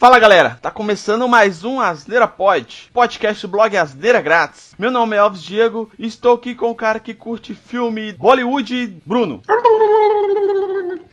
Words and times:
Fala 0.00 0.18
galera, 0.18 0.58
tá 0.62 0.70
começando 0.70 1.28
mais 1.28 1.62
um 1.62 1.78
Asneira 1.78 2.26
Pod, 2.26 2.88
podcast 2.90 3.46
blog 3.46 3.76
Asneira 3.76 4.22
Grátis. 4.22 4.72
Meu 4.78 4.90
nome 4.90 5.14
é 5.14 5.18
Alves 5.18 5.42
Diego 5.42 5.90
e 5.98 6.06
estou 6.06 6.36
aqui 6.36 6.54
com 6.54 6.70
o 6.70 6.74
cara 6.74 6.98
que 6.98 7.12
curte 7.12 7.54
filme 7.54 8.14
Bollywood, 8.14 8.96
Bruno. 9.04 9.42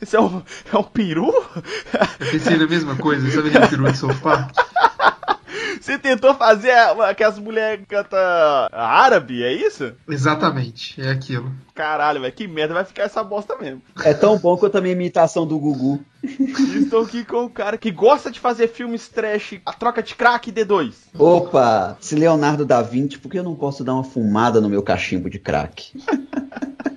Esse 0.01 0.15
é 0.15 0.21
um, 0.21 0.41
é 0.71 0.77
um 0.77 0.83
peru? 0.83 1.33
Eu 2.17 2.31
pensei 2.31 2.55
na 2.55 2.65
mesma 2.65 2.95
coisa, 2.95 3.29
sabe 3.29 3.49
aquele 3.49 3.67
peru 3.67 3.91
de 3.91 3.97
sofá? 3.97 4.49
Você 5.79 5.97
tentou 5.97 6.33
fazer 6.35 6.71
aquelas 6.71 7.39
mulheres 7.39 7.81
que 7.81 7.87
cantam 7.87 8.19
árabe, 8.71 9.43
é 9.43 9.53
isso? 9.53 9.93
Exatamente, 10.07 10.99
é 11.01 11.09
aquilo. 11.09 11.51
Caralho, 11.73 12.21
velho, 12.21 12.33
que 12.33 12.47
merda, 12.47 12.73
vai 12.73 12.83
ficar 12.85 13.03
essa 13.03 13.23
bosta 13.23 13.55
mesmo. 13.57 13.81
É 14.03 14.13
tão 14.13 14.37
bom 14.37 14.57
quanto 14.57 14.77
a 14.77 14.81
minha 14.81 14.93
imitação 14.93 15.45
do 15.45 15.59
Gugu. 15.59 16.03
Estou 16.23 17.03
aqui 17.03 17.23
com 17.23 17.45
o 17.45 17.49
cara 17.49 17.77
que 17.77 17.91
gosta 17.91 18.31
de 18.31 18.39
fazer 18.39 18.67
filmes 18.67 19.07
trash, 19.07 19.59
a 19.65 19.73
troca 19.73 20.01
de 20.01 20.15
crack 20.15 20.51
D2. 20.51 20.93
Opa, 21.17 21.97
se 21.99 22.15
Leonardo 22.15 22.65
da 22.65 22.81
Vinci, 22.81 23.17
por 23.17 23.29
que 23.29 23.39
eu 23.39 23.43
não 23.43 23.55
posso 23.55 23.83
dar 23.83 23.93
uma 23.93 24.03
fumada 24.03 24.59
no 24.59 24.69
meu 24.69 24.81
cachimbo 24.81 25.29
de 25.29 25.39
crack? 25.39 25.91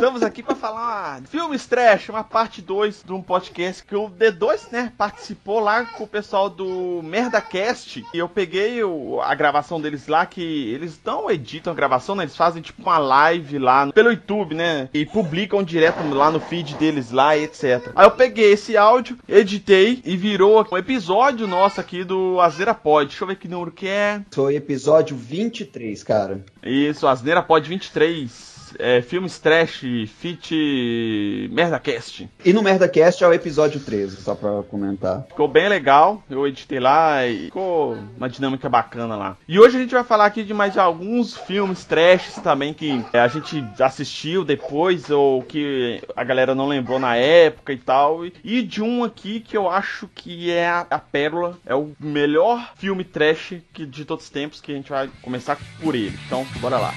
Estamos 0.00 0.22
aqui 0.22 0.42
para 0.42 0.54
falar 0.54 1.20
filmes 1.28 1.66
trash, 1.66 2.08
uma 2.08 2.24
parte 2.24 2.62
2 2.62 3.02
de 3.04 3.12
um 3.12 3.20
podcast 3.20 3.84
que 3.84 3.94
o 3.94 4.08
D2, 4.08 4.72
né, 4.72 4.90
participou 4.96 5.60
lá 5.60 5.84
com 5.84 6.04
o 6.04 6.06
pessoal 6.06 6.48
do 6.48 7.02
MerdaCast. 7.04 8.02
E 8.14 8.16
eu 8.16 8.26
peguei 8.26 8.82
o, 8.82 9.20
a 9.20 9.34
gravação 9.34 9.78
deles 9.78 10.06
lá, 10.06 10.24
que 10.24 10.72
eles 10.72 10.98
não 11.04 11.30
editam 11.30 11.70
a 11.70 11.76
gravação, 11.76 12.14
né? 12.14 12.24
Eles 12.24 12.34
fazem 12.34 12.62
tipo 12.62 12.80
uma 12.80 12.96
live 12.96 13.58
lá 13.58 13.92
pelo 13.92 14.10
YouTube, 14.10 14.54
né? 14.54 14.88
E 14.94 15.04
publicam 15.04 15.62
direto 15.62 16.02
lá 16.14 16.30
no 16.30 16.40
feed 16.40 16.76
deles 16.76 17.10
lá 17.10 17.36
e 17.36 17.44
etc. 17.44 17.92
Aí 17.94 18.06
eu 18.06 18.10
peguei 18.10 18.52
esse 18.52 18.78
áudio, 18.78 19.18
editei 19.28 20.00
e 20.02 20.16
virou 20.16 20.66
um 20.72 20.78
episódio 20.78 21.46
nosso 21.46 21.78
aqui 21.78 22.04
do 22.04 22.40
Azera 22.40 22.72
Pod. 22.72 23.08
Deixa 23.08 23.22
eu 23.22 23.28
ver 23.28 23.36
que 23.36 23.46
número 23.46 23.70
que 23.70 23.86
é. 23.86 24.22
Foi 24.30 24.56
episódio 24.56 25.14
23, 25.14 26.02
cara. 26.02 26.42
Isso, 26.62 27.06
Asneira 27.06 27.42
Pod 27.42 27.68
23 27.68 28.59
é, 28.78 29.02
filmes 29.02 29.38
trash, 29.38 29.84
fit 30.18 31.48
MerdaCast. 31.50 32.28
E 32.44 32.52
no 32.52 32.62
MerdaCast 32.62 33.22
é 33.22 33.26
o 33.26 33.32
episódio 33.32 33.80
13, 33.80 34.16
só 34.16 34.34
pra 34.34 34.62
comentar. 34.62 35.24
Ficou 35.28 35.48
bem 35.48 35.68
legal, 35.68 36.22
eu 36.28 36.46
editei 36.46 36.80
lá 36.80 37.26
e 37.26 37.46
ficou 37.46 37.96
uma 38.16 38.28
dinâmica 38.28 38.68
bacana 38.68 39.16
lá. 39.16 39.36
E 39.48 39.58
hoje 39.58 39.76
a 39.76 39.80
gente 39.80 39.94
vai 39.94 40.04
falar 40.04 40.26
aqui 40.26 40.42
de 40.42 40.54
mais 40.54 40.76
alguns 40.76 41.36
filmes 41.36 41.84
trash 41.84 42.34
também 42.42 42.72
que 42.72 43.04
é, 43.12 43.20
a 43.20 43.28
gente 43.28 43.64
assistiu 43.78 44.44
depois 44.44 45.10
ou 45.10 45.42
que 45.42 46.02
a 46.16 46.24
galera 46.24 46.54
não 46.54 46.68
lembrou 46.68 46.98
na 46.98 47.16
época 47.16 47.72
e 47.72 47.78
tal. 47.78 48.24
E 48.44 48.62
de 48.62 48.82
um 48.82 49.04
aqui 49.04 49.40
que 49.40 49.56
eu 49.56 49.68
acho 49.68 50.08
que 50.14 50.50
é 50.50 50.68
a, 50.68 50.86
a 50.90 50.98
pérola, 50.98 51.58
é 51.66 51.74
o 51.74 51.92
melhor 51.98 52.72
filme 52.76 53.04
trash 53.04 53.54
que, 53.72 53.86
de 53.86 54.04
todos 54.04 54.24
os 54.24 54.30
tempos 54.30 54.60
que 54.60 54.72
a 54.72 54.74
gente 54.74 54.90
vai 54.90 55.10
começar 55.22 55.58
por 55.80 55.94
ele. 55.94 56.18
Então, 56.26 56.46
bora 56.60 56.78
lá. 56.78 56.94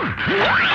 Ah! 0.00 0.67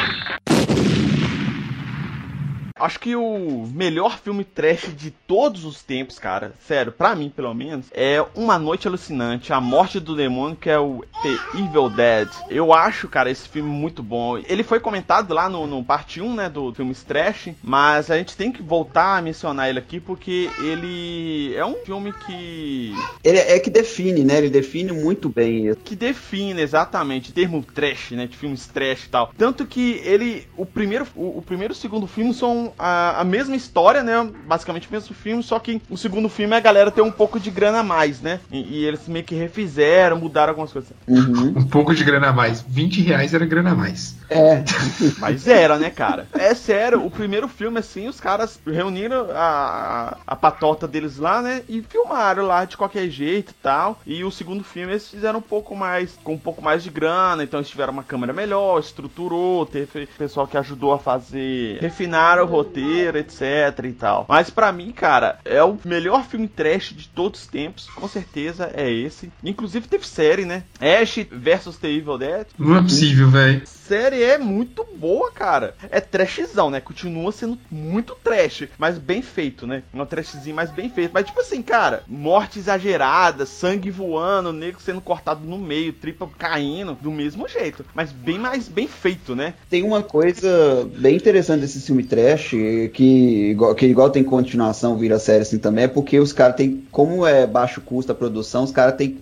Acho 2.84 3.00
que 3.00 3.16
o 3.16 3.66
melhor 3.73 4.20
filme 4.20 4.44
trash 4.44 4.94
de 4.94 5.09
todos 5.09 5.64
os 5.64 5.81
tempos, 5.81 6.20
cara, 6.20 6.53
sério, 6.67 6.92
pra 6.92 7.16
mim 7.16 7.31
pelo 7.34 7.53
menos, 7.53 7.86
é 7.94 8.22
Uma 8.36 8.59
Noite 8.59 8.89
Alucinante, 8.89 9.53
A 9.53 9.62
Morte 9.62 10.02
do 10.02 10.17
Demônio, 10.17 10.58
que 10.58 10.70
é 10.70 10.78
o 10.78 11.02
The 11.23 11.59
Evil 11.59 11.89
Dead. 11.89 12.28
Eu 12.50 12.73
acho, 12.73 13.08
cara, 13.08 13.31
esse 13.31 13.48
filme 13.48 13.70
muito 13.70 14.04
bom. 14.04 14.38
Ele 14.38 14.64
foi 14.64 14.81
comentado 14.81 15.34
lá 15.34 15.48
no, 15.48 15.66
no 15.66 15.81
parte 15.81 16.20
1, 16.20 16.36
né, 16.36 16.50
do 16.50 16.73
filme 16.73 16.94
trash, 16.94 17.52
mas 17.64 18.11
a 18.11 18.17
gente 18.17 18.36
tem 18.36 18.52
que 18.52 18.61
voltar 18.61 19.17
a 19.17 19.22
mencionar 19.22 19.70
ele 19.70 19.80
aqui 19.80 20.02
porque 20.02 20.50
ele 20.60 21.55
é 21.55 21.65
um 21.65 21.76
filme 21.86 22.11
que. 22.11 22.94
Ele 23.23 23.38
é 23.38 23.60
que 23.60 23.70
define, 23.70 24.26
né? 24.26 24.39
Ele 24.39 24.50
define 24.50 24.92
muito 24.92 25.30
bem 25.30 25.67
isso. 25.67 25.80
Que 25.86 25.95
define, 25.95 26.61
exatamente, 26.61 27.32
termo 27.32 27.64
trash, 27.64 28.11
né, 28.11 28.27
de 28.27 28.36
filmes 28.36 28.67
trash 28.67 29.05
e 29.05 29.10
tal. 29.10 29.32
Tanto 29.38 29.65
que 29.65 30.02
ele, 30.04 30.45
o 30.58 30.65
primeiro, 30.65 31.08
o, 31.15 31.38
o 31.38 31.42
primeiro 31.42 31.73
e 31.73 31.76
o 31.76 31.80
segundo 31.80 32.08
filme 32.08 32.33
são 32.33 32.73
a, 32.78 33.22
a, 33.22 33.23
mesma 33.23 33.56
história, 33.56 34.04
né? 34.04 34.30
Basicamente 34.45 34.88
o 34.88 34.92
mesmo 34.92 35.16
filme, 35.16 35.44
só 35.44 35.60
que 35.60 35.82
o 35.89 35.98
segundo 35.98 36.30
filme 36.30 36.56
a 36.56 36.60
galera 36.60 36.92
tem 36.92 37.04
um 37.04 37.11
pouco 37.11 37.39
de 37.39 37.52
grana 37.52 37.80
a 37.80 37.84
mais, 37.84 38.22
né? 38.22 38.39
E, 38.52 38.80
e 38.80 38.86
eles 38.86 39.08
meio 39.08 39.26
que 39.26 39.36
refizeram, 39.36 40.17
mudaram 40.17 40.52
algumas 40.52 40.72
coisas. 40.72 40.92
Uhum. 41.08 41.54
Um 41.58 41.67
pouco 41.67 41.94
de 41.94 42.04
grana 42.04 42.30
a 42.30 42.33
mais. 42.33 42.64
20 42.67 43.02
reais 43.02 43.33
era 43.33 43.45
grana 43.45 43.72
a 43.72 43.76
mais. 43.76 44.16
É. 44.30 44.64
Mas 45.20 45.48
era, 45.48 45.78
né, 45.78 45.89
cara? 45.89 46.28
É 46.33 46.54
sério, 46.54 47.06
o 47.06 47.12
primeiro 47.12 47.48
filme, 47.48 47.80
assim, 47.80 48.08
os 48.08 48.20
caras 48.20 48.60
reuniram 48.66 49.28
a, 49.32 49.38
a, 49.38 50.17
a 50.28 50.36
patota 50.36 50.88
deles 50.88 51.17
lá, 51.17 51.42
né? 51.42 51.62
E 51.67 51.82
filmaram 51.82 52.45
lá 52.45 52.66
de 52.66 52.78
qualquer 52.78 53.10
jeito 53.10 53.52
e 53.52 53.56
tal. 53.62 54.00
E 54.06 54.23
o 54.23 54.32
segundo 54.32 54.64
filme 54.64 54.94
eles 54.94 55.08
fizeram 55.08 55.39
um 55.39 55.42
pouco 55.42 55.76
mais, 55.76 56.17
com 56.23 56.33
um 56.33 56.38
pouco 56.38 56.62
mais 56.62 56.83
de 56.83 56.89
grana, 56.89 57.44
então 57.44 57.60
eles 57.60 57.70
tiveram 57.70 57.94
uma 57.94 58.04
câmera 58.04 58.33
melhor, 58.33 58.80
estruturou, 58.80 59.66
teve 59.66 60.08
pessoal 60.17 60.48
que 60.48 60.58
ajudou 60.58 60.94
a 60.94 61.00
fazer, 61.00 61.80
refinaram 61.80 62.44
o 62.44 62.48
roteiro, 62.53 63.17
etc 63.17 63.43
e 63.83 63.91
tal. 63.91 64.25
Mas 64.27 64.49
para 64.49 64.71
mim, 64.71 64.91
cara, 64.91 65.39
é 65.43 65.64
o 65.64 65.77
melhor 65.83 66.23
filme 66.25 66.47
trash 66.47 66.93
de 66.95 67.08
todos 67.09 67.41
os 67.41 67.47
tempos, 67.47 67.87
com 67.89 68.08
certeza 68.08 68.71
é 68.73 68.91
esse. 68.91 69.31
Inclusive 69.43 69.87
teve 69.87 70.08
série, 70.08 70.45
né? 70.45 70.64
Ash 70.80 71.25
vs 71.31 71.77
The 71.77 71.89
Evil 71.89 72.17
Dead. 72.17 72.47
Não 72.58 72.77
é 72.77 72.81
possível, 72.81 73.30
velho. 73.30 73.61
Série 73.88 74.23
é 74.23 74.38
muito 74.38 74.86
boa, 74.95 75.32
cara. 75.32 75.76
É 75.92 75.99
trashzão, 75.99 76.70
né? 76.70 76.80
Continua 76.80 77.32
sendo 77.32 77.58
muito 77.70 78.16
trash, 78.23 78.67
mas 78.77 78.98
bem 78.98 79.21
feito, 79.21 79.67
né? 79.67 79.83
Um 79.94 80.05
trashzinho 80.05 80.55
mais 80.55 80.71
bem 80.71 80.89
feito. 80.89 81.11
Mas 81.14 81.26
tipo 81.26 81.42
assim, 81.42 81.61
cara, 81.61 82.04
morte 82.08 82.60
exagerada, 82.60 83.45
sangue 83.45 83.92
voando, 83.92 84.54
negro 84.54 84.80
sendo 84.82 85.02
cortado 85.02 85.45
no 85.45 85.58
meio, 85.58 85.92
tripa 85.92 86.30
caindo, 86.38 86.98
do 87.02 87.11
mesmo 87.11 87.48
jeito. 87.48 87.86
Mas 87.94 88.11
bem 88.11 88.39
mais 88.39 88.67
bem 88.67 88.88
feito, 88.88 89.36
né? 89.36 89.54
Tem 89.70 89.83
uma 89.83 90.02
coisa 90.02 90.88
bem 90.98 91.15
interessante 91.15 91.61
desse 91.61 91.82
filme 91.82 92.04
trash 92.04 92.52
que 92.94 93.55
que 93.77 93.86
igual 93.86 94.10
tem 94.10 94.23
continuação, 94.23 94.98
vira 94.98 95.20
série 95.20 95.42
assim 95.42 95.58
também, 95.58 95.86
é 95.86 95.88
porque 95.88 96.20
os 96.20 96.32
caras 96.32 96.55
tem, 96.55 96.83
como 96.92 97.26
é 97.26 97.45
baixo 97.45 97.82
custo 97.82 98.11
a 98.11 98.15
produção, 98.15 98.64
os 98.64 98.71
caras 98.71 98.95
tem, 98.95 99.17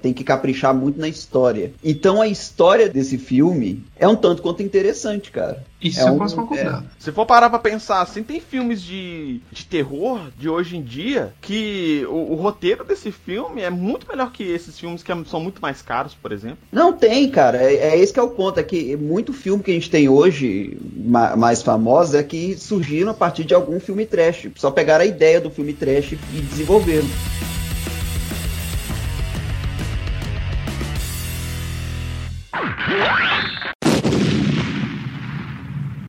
tem 0.00 0.12
que 0.12 0.24
caprichar 0.24 0.74
muito 0.74 0.98
na 0.98 1.08
história. 1.08 1.72
Então 1.84 2.20
a 2.20 2.28
história 2.28 2.88
desse 2.88 3.18
filme 3.18 3.84
é 3.98 4.05
um 4.08 4.16
tanto 4.16 4.42
quanto 4.42 4.62
interessante, 4.62 5.30
cara. 5.30 5.64
Isso 5.80 6.00
é 6.00 6.08
eu 6.08 6.14
um, 6.14 6.18
posso 6.18 6.34
concordar. 6.36 6.82
É, 6.82 6.86
se 6.98 7.12
for 7.12 7.26
parar 7.26 7.50
pra 7.50 7.58
pensar 7.58 8.00
assim, 8.00 8.22
tem 8.22 8.40
filmes 8.40 8.82
de, 8.82 9.40
de 9.52 9.64
terror 9.64 10.20
de 10.36 10.48
hoje 10.48 10.76
em 10.76 10.82
dia 10.82 11.32
que 11.40 12.04
o, 12.08 12.32
o, 12.32 12.34
roteiro 12.34 12.84
desse 12.84 13.12
filme 13.12 13.62
é 13.62 13.70
muito 13.70 14.08
melhor 14.08 14.32
que 14.32 14.42
esses 14.42 14.78
filmes 14.78 15.02
que 15.02 15.12
são 15.26 15.40
muito 15.40 15.60
mais 15.60 15.82
caros, 15.82 16.14
por 16.14 16.32
exemplo. 16.32 16.58
Não 16.72 16.92
tem, 16.92 17.28
cara. 17.30 17.58
É, 17.58 17.74
é 17.74 17.98
esse 17.98 18.12
que 18.12 18.18
é 18.18 18.22
o 18.22 18.30
ponto. 18.30 18.58
É 18.58 18.62
que 18.62 18.96
muito 18.96 19.32
filme 19.32 19.62
que 19.62 19.70
a 19.70 19.74
gente 19.74 19.90
tem 19.90 20.08
hoje, 20.08 20.78
ma, 20.96 21.36
mais 21.36 21.62
famosos, 21.62 22.14
é 22.14 22.22
que 22.22 22.56
surgiram 22.56 23.10
a 23.10 23.14
partir 23.14 23.44
de 23.44 23.54
algum 23.54 23.78
filme 23.78 24.06
trash. 24.06 24.48
Só 24.56 24.70
pegaram 24.70 25.04
a 25.04 25.06
ideia 25.06 25.40
do 25.40 25.50
filme 25.50 25.72
trash 25.72 26.12
e 26.12 26.40
desenvolveram. 26.40 27.06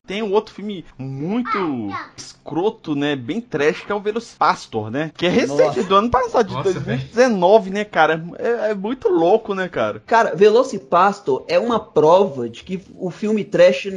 Tem 0.08 0.22
um 0.22 0.32
outro 0.32 0.54
filme 0.54 0.86
muito 0.96 1.90
escroto, 2.16 2.94
né? 2.94 3.14
Bem 3.14 3.42
trash, 3.42 3.82
que 3.82 3.92
é 3.92 3.94
o 3.94 4.00
Velocipastor, 4.00 4.90
né? 4.90 5.12
Que 5.14 5.26
é 5.26 5.28
recente, 5.28 5.62
Nossa. 5.62 5.82
do 5.84 5.94
ano 5.94 6.10
passado, 6.10 6.48
de 6.48 6.54
Nossa, 6.54 6.72
2019, 6.72 7.64
véio. 7.64 7.74
né, 7.74 7.84
cara? 7.84 8.24
É, 8.38 8.70
é, 8.70 8.74
muito 8.74 9.10
louco, 9.10 9.54
né, 9.54 9.68
cara? 9.68 10.02
Cara, 10.06 10.34
Velocipastor 10.34 11.44
é 11.46 11.58
uma 11.58 11.78
prova 11.78 12.48
de 12.48 12.64
que 12.64 12.80
o 12.98 13.10
filme 13.10 13.44
trash, 13.44 13.88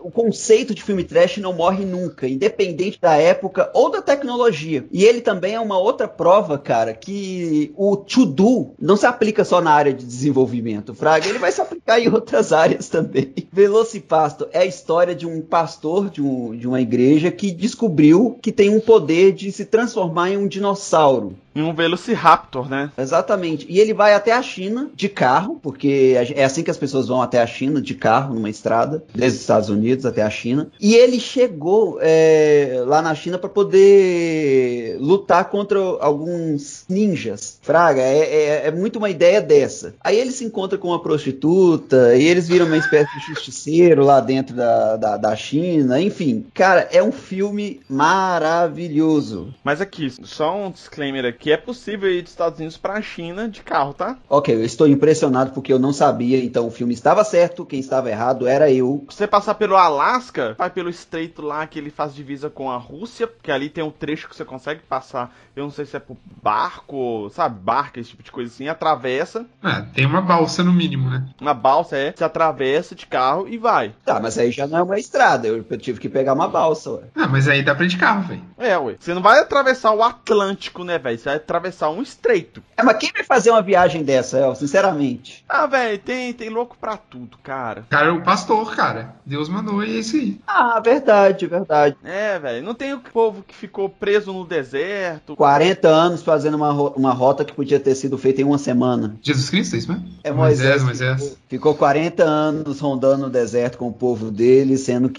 o 0.00 0.12
conceito 0.12 0.72
de 0.72 0.80
filme 0.80 1.02
trash 1.02 1.38
não 1.38 1.52
morre 1.52 1.84
nunca, 1.84 2.28
independente 2.28 3.00
da 3.00 3.16
época 3.16 3.68
ou 3.74 3.90
da 3.90 4.00
tecnologia. 4.00 4.86
E 4.92 5.04
ele 5.04 5.20
também 5.20 5.54
é 5.54 5.60
uma 5.60 5.76
outra 5.76 6.06
prova, 6.06 6.56
cara, 6.56 6.94
que 6.94 7.72
o 7.76 7.96
to-do 7.96 8.74
não 8.80 8.96
se 8.96 9.06
aplica 9.06 9.44
só 9.44 9.60
na 9.60 9.72
área 9.72 9.92
de 9.92 10.06
desenvolvimento, 10.06 10.94
Fraga. 10.94 11.28
Ele 11.28 11.40
vai 11.40 11.50
se 11.50 11.60
aplicar 11.60 11.98
em 11.98 12.08
outras 12.08 12.52
áreas 12.52 12.88
também. 12.88 13.34
Velocipastor 13.52 14.48
é 14.52 14.60
a 14.60 14.66
história 14.66 15.16
de 15.16 15.26
um 15.26 15.47
pastor 15.48 16.10
de, 16.10 16.22
um, 16.22 16.56
de 16.56 16.66
uma 16.66 16.80
igreja 16.80 17.30
que 17.30 17.50
descobriu 17.50 18.38
que 18.40 18.52
tem 18.52 18.70
um 18.70 18.80
poder 18.80 19.32
de 19.32 19.50
se 19.50 19.64
transformar 19.64 20.30
em 20.30 20.36
um 20.36 20.46
dinossauro. 20.46 21.34
Em 21.54 21.62
um 21.62 21.74
Velociraptor, 21.74 22.68
né? 22.68 22.92
Exatamente. 22.96 23.66
E 23.68 23.80
ele 23.80 23.92
vai 23.92 24.14
até 24.14 24.32
a 24.32 24.40
China 24.40 24.90
de 24.94 25.08
carro, 25.08 25.58
porque 25.60 26.14
é 26.36 26.44
assim 26.44 26.62
que 26.62 26.70
as 26.70 26.76
pessoas 26.76 27.08
vão 27.08 27.20
até 27.20 27.42
a 27.42 27.46
China, 27.46 27.82
de 27.82 27.94
carro, 27.96 28.34
numa 28.34 28.48
estrada, 28.48 29.02
desde 29.12 29.36
os 29.36 29.40
Estados 29.40 29.68
Unidos 29.68 30.06
até 30.06 30.22
a 30.22 30.30
China. 30.30 30.70
E 30.80 30.94
ele 30.94 31.18
chegou 31.18 31.98
é, 32.00 32.80
lá 32.86 33.02
na 33.02 33.12
China 33.12 33.38
para 33.38 33.48
poder 33.48 34.98
lutar 35.00 35.46
contra 35.46 35.78
alguns 36.00 36.84
ninjas. 36.88 37.58
Fraga, 37.60 38.02
é, 38.02 38.18
é, 38.18 38.66
é, 38.66 38.70
muito 38.70 39.00
uma 39.00 39.10
ideia 39.10 39.40
dessa. 39.40 39.94
Aí 40.00 40.16
ele 40.16 40.30
se 40.30 40.44
encontra 40.44 40.78
com 40.78 40.88
uma 40.88 41.02
prostituta, 41.02 42.14
e 42.14 42.24
eles 42.24 42.46
viram 42.46 42.66
uma 42.66 42.76
espécie 42.76 43.12
de 43.18 43.26
justiceiro 43.34 44.04
lá 44.04 44.20
dentro 44.20 44.54
da, 44.54 44.96
da, 44.96 45.16
da 45.16 45.34
China. 45.38 46.00
Enfim, 46.00 46.44
cara, 46.52 46.88
é 46.92 47.02
um 47.02 47.12
filme 47.12 47.80
maravilhoso. 47.88 49.54
Mas 49.64 49.80
aqui, 49.80 50.12
só 50.22 50.54
um 50.54 50.70
disclaimer 50.70 51.24
aqui 51.24 51.38
que 51.38 51.52
é 51.52 51.56
possível 51.56 52.10
ir 52.10 52.22
dos 52.22 52.32
Estados 52.32 52.58
Unidos 52.58 52.76
para 52.76 52.94
a 52.94 53.02
China 53.02 53.48
de 53.48 53.62
carro, 53.62 53.94
tá? 53.94 54.18
Ok, 54.28 54.54
eu 54.54 54.64
estou 54.64 54.86
impressionado 54.86 55.52
porque 55.52 55.72
eu 55.72 55.78
não 55.78 55.92
sabia, 55.92 56.42
então 56.44 56.66
o 56.66 56.70
filme 56.70 56.92
estava 56.92 57.24
certo, 57.24 57.64
quem 57.64 57.80
estava 57.80 58.10
errado 58.10 58.46
era 58.46 58.70
eu. 58.70 59.04
Você 59.08 59.26
passar 59.26 59.54
pelo 59.54 59.76
Alasca, 59.76 60.54
vai 60.58 60.68
pelo 60.68 60.90
estreito 60.90 61.40
lá 61.40 61.66
que 61.66 61.78
ele 61.78 61.90
faz 61.90 62.14
divisa 62.14 62.50
com 62.50 62.70
a 62.70 62.76
Rússia, 62.76 63.28
que 63.42 63.50
ali 63.50 63.70
tem 63.70 63.84
um 63.84 63.90
trecho 63.90 64.28
que 64.28 64.36
você 64.36 64.44
consegue 64.44 64.82
passar, 64.82 65.34
eu 65.54 65.64
não 65.64 65.70
sei 65.70 65.86
se 65.86 65.96
é 65.96 66.00
por 66.00 66.16
barco, 66.42 67.30
sabe, 67.30 67.58
barca, 67.60 68.00
esse 68.00 68.10
tipo 68.10 68.22
de 68.22 68.32
coisa 68.32 68.52
assim, 68.52 68.68
atravessa. 68.68 69.46
Ah, 69.62 69.82
tem 69.94 70.04
uma 70.04 70.20
balsa 70.20 70.62
no 70.64 70.72
mínimo, 70.72 71.08
né? 71.08 71.24
Uma 71.40 71.54
balsa, 71.54 71.96
é, 71.96 72.12
você 72.12 72.24
atravessa 72.24 72.94
de 72.94 73.06
carro 73.06 73.48
e 73.48 73.56
vai. 73.56 73.94
Tá, 74.04 74.20
mas 74.20 74.36
aí 74.36 74.50
já 74.50 74.66
não 74.66 74.78
é 74.78 74.82
uma 74.82 74.98
estrada, 74.98 75.27
eu, 75.36 75.64
eu 75.68 75.78
tive 75.78 76.00
que 76.00 76.08
pegar 76.08 76.32
uma 76.32 76.48
balsa, 76.48 76.90
ué. 76.90 77.02
Ah, 77.14 77.28
mas 77.28 77.48
aí 77.48 77.62
dá 77.62 77.74
pra 77.74 77.84
ir 77.84 77.88
de 77.88 77.96
carro, 77.96 78.22
velho. 78.28 78.42
É, 78.56 78.76
ué. 78.78 78.96
Você 78.98 79.12
não 79.14 79.22
vai 79.22 79.40
atravessar 79.40 79.92
o 79.92 80.02
Atlântico, 80.02 80.84
né, 80.84 80.98
velho? 80.98 81.18
Você 81.18 81.24
vai 81.24 81.36
atravessar 81.36 81.90
um 81.90 82.02
estreito. 82.02 82.62
É, 82.76 82.82
mas 82.82 82.96
quem 82.96 83.10
vai 83.12 83.24
fazer 83.24 83.50
uma 83.50 83.62
viagem 83.62 84.02
dessa, 84.02 84.38
El, 84.38 84.54
sinceramente? 84.54 85.44
Ah, 85.48 85.66
velho, 85.66 85.98
tem, 85.98 86.32
tem 86.32 86.48
louco 86.48 86.76
pra 86.80 86.96
tudo, 86.96 87.36
cara. 87.42 87.84
Cara, 87.90 88.12
o 88.14 88.22
pastor, 88.22 88.74
cara. 88.74 89.14
Deus 89.24 89.48
mandou 89.48 89.82
e 89.84 89.96
é 89.96 90.00
isso 90.00 90.16
aí. 90.16 90.40
Ah, 90.46 90.80
verdade, 90.80 91.46
verdade. 91.46 91.96
É, 92.04 92.38
velho. 92.38 92.64
Não 92.64 92.74
tem 92.74 92.92
o 92.94 93.00
povo 93.00 93.42
que 93.46 93.54
ficou 93.54 93.88
preso 93.88 94.32
no 94.32 94.44
deserto. 94.44 95.36
40 95.36 95.88
anos 95.88 96.22
fazendo 96.22 96.56
uma, 96.56 96.72
uma 96.72 97.12
rota 97.12 97.44
que 97.44 97.52
podia 97.52 97.80
ter 97.80 97.94
sido 97.94 98.16
feita 98.16 98.40
em 98.40 98.44
uma 98.44 98.58
semana. 98.58 99.16
Jesus 99.22 99.50
Cristo, 99.50 99.74
é 99.74 99.78
isso 99.78 99.92
mesmo? 99.92 100.08
É 100.22 100.30
Moisés, 100.30 100.82
Moisés. 100.82 101.20
Ficou, 101.20 101.38
ficou 101.48 101.74
40 101.74 102.24
anos 102.24 102.80
rondando 102.80 103.24
no 103.24 103.30
deserto 103.30 103.78
com 103.78 103.88
o 103.88 103.92
povo 103.92 104.30
dele, 104.30 104.76
sendo 104.76 105.08
que 105.08 105.17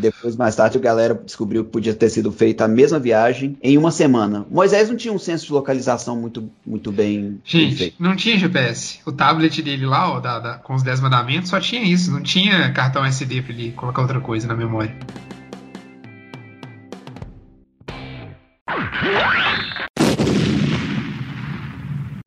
depois, 0.00 0.36
mais 0.36 0.54
tarde, 0.54 0.78
a 0.78 0.80
galera 0.80 1.14
descobriu 1.14 1.64
que 1.64 1.70
podia 1.70 1.94
ter 1.94 2.10
sido 2.10 2.30
feita 2.30 2.64
a 2.64 2.68
mesma 2.68 2.98
viagem 2.98 3.56
em 3.62 3.76
uma 3.76 3.90
semana. 3.90 4.46
Moisés 4.50 4.88
não 4.88 4.96
tinha 4.96 5.12
um 5.12 5.18
senso 5.18 5.46
de 5.46 5.52
localização 5.52 6.16
muito, 6.16 6.50
muito 6.64 6.92
bem. 6.92 7.40
Gente, 7.44 7.76
bem 7.76 7.92
não 7.98 8.16
tinha 8.16 8.38
GPS. 8.38 9.00
O 9.06 9.12
tablet 9.12 9.62
dele 9.62 9.86
lá, 9.86 10.12
ó, 10.12 10.20
da, 10.20 10.38
da, 10.38 10.54
com 10.58 10.74
os 10.74 10.82
10 10.82 11.00
mandamentos, 11.00 11.50
só 11.50 11.60
tinha 11.60 11.82
isso. 11.82 12.10
Não 12.10 12.22
tinha 12.22 12.72
cartão 12.72 13.04
SD 13.04 13.42
pra 13.42 13.52
ele 13.52 13.72
colocar 13.72 14.02
outra 14.02 14.20
coisa 14.20 14.46
na 14.46 14.54
memória. 14.54 14.96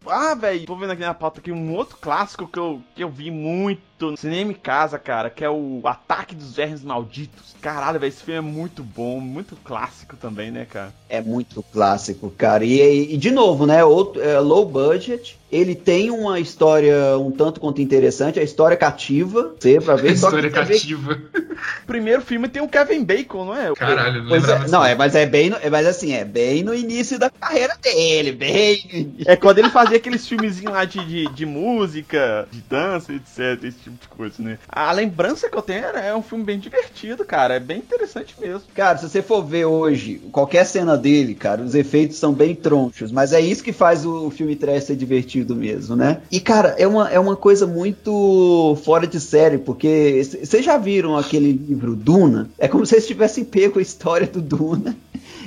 Ah, 0.08 0.36
velho, 0.36 0.66
tô 0.66 0.76
vendo 0.76 0.92
aqui 0.92 1.02
na 1.02 1.14
pauta 1.14 1.40
aqui 1.40 1.52
um 1.52 1.74
outro 1.74 1.98
clássico 1.98 2.48
que 2.48 2.60
eu, 2.60 2.82
que 2.96 3.04
eu 3.04 3.10
vi 3.10 3.32
muito 3.32 3.82
no 4.00 4.18
cinema 4.18 4.52
em 4.52 4.56
casa, 4.56 5.00
cara, 5.00 5.30
que 5.30 5.44
é 5.44 5.50
o 5.50 5.82
Ataque 5.86 6.36
dos 6.36 6.56
Vermes 6.56 6.84
Malditos. 6.84 7.56
Caralho, 7.62 8.00
velho, 8.00 8.10
esse 8.10 8.24
filme 8.24 8.38
é 8.38 8.42
muito 8.42 8.84
bom, 8.84 9.20
muito 9.20 9.56
clássico 9.64 10.16
também, 10.16 10.52
né, 10.52 10.66
cara? 10.70 10.94
É 11.10 11.22
muito 11.22 11.64
clássico, 11.64 12.30
cara. 12.30 12.64
E, 12.64 13.14
e 13.14 13.18
de 13.18 13.32
novo, 13.32 13.66
né, 13.66 13.84
outro, 13.84 14.22
é, 14.22 14.40
low 14.40 14.66
budget, 14.66 15.40
ele 15.52 15.74
tem 15.74 16.12
uma 16.12 16.40
história 16.40 17.18
um 17.18 17.32
tanto 17.32 17.60
quanto 17.60 17.82
interessante, 17.82 18.40
a 18.40 18.44
história 18.44 18.76
cativa, 18.76 19.56
você 19.58 19.80
pra 19.80 19.96
ver. 19.96 20.12
história 20.14 20.50
cativa. 20.50 21.14
O 21.14 21.86
primeiro 21.88 22.22
filme 22.22 22.50
tem 22.50 22.62
o 22.62 22.68
Kevin 22.68 23.04
Bacon, 23.04 23.46
não 23.46 23.56
é? 23.56 23.74
Caralho, 23.74 24.22
não 24.24 24.30
pois 24.30 24.48
é, 24.48 24.68
Não, 24.68 24.84
é, 24.84 24.96
mas 24.96 25.16
é 25.16 25.26
bem, 25.26 25.50
no, 25.50 25.58
é, 25.58 25.70
mas 25.70 25.88
assim, 25.88 26.14
é 26.14 26.26
bem 26.26 26.64
no 26.64 26.74
início 26.74 27.18
da 27.18 27.30
carreira 27.30 27.76
dele, 27.82 28.32
bem. 28.34 29.16
É 29.26 29.36
quando 29.36 29.60
ele 29.60 29.70
fazia 29.70 29.98
aqueles 29.98 30.28
filmezinhos 30.28 30.74
lá 30.74 30.84
de, 30.84 31.04
de, 31.06 31.34
de, 31.34 31.46
música, 31.46 32.48
de 32.52 32.62
dança, 32.62 33.14
etc, 33.14 33.64
esse 33.64 33.85
tipo 33.86 34.02
de 34.02 34.08
coisa, 34.08 34.42
né? 34.42 34.58
A 34.68 34.92
lembrança 34.92 35.50
que 35.50 35.58
eu 35.58 35.62
tenho 35.62 35.86
é, 35.86 36.16
um 36.16 36.22
filme 36.22 36.44
bem 36.44 36.60
divertido, 36.60 37.24
cara, 37.24 37.56
é 37.56 37.60
bem 37.60 37.78
interessante 37.78 38.36
mesmo. 38.40 38.64
Cara, 38.74 38.98
se 38.98 39.08
você 39.10 39.22
for 39.22 39.44
ver 39.44 39.66
hoje 39.66 40.22
qualquer 40.32 40.66
cena 40.66 40.98
dele, 40.98 41.36
cara, 41.36 41.62
os 41.62 41.76
efeitos 41.76 42.18
são 42.18 42.34
bem 42.34 42.56
tronchos, 42.56 43.12
mas 43.12 43.34
é 43.34 43.40
isso 43.40 43.64
que 43.64 43.72
faz 43.72 44.06
o, 44.06 44.30
filme 44.30 44.56
trash 44.56 44.86
ser 44.86 44.96
divertido 44.96 45.56
mesmo, 45.56 45.96
né? 45.96 46.22
E, 46.32 46.40
cara, 46.40 46.76
é 46.78 46.88
uma, 46.88 47.10
é 47.10 47.20
uma 47.20 47.36
coisa 47.36 47.66
muito 47.66 48.78
fora 48.84 49.08
de 49.08 49.20
série, 49.20 49.58
porque 49.58 50.22
vocês 50.44 50.66
já 50.66 50.78
viram 50.78 51.18
aquele 51.18 51.52
livro 51.52 51.96
Duna? 51.96 52.50
É 52.58 52.68
como 52.68 52.86
se 52.86 52.92
vocês 52.92 53.08
tivessem 53.08 53.44
pego 53.44 53.80
a 53.80 53.82
história 53.82 54.28
do 54.28 54.42
Duna 54.42 54.96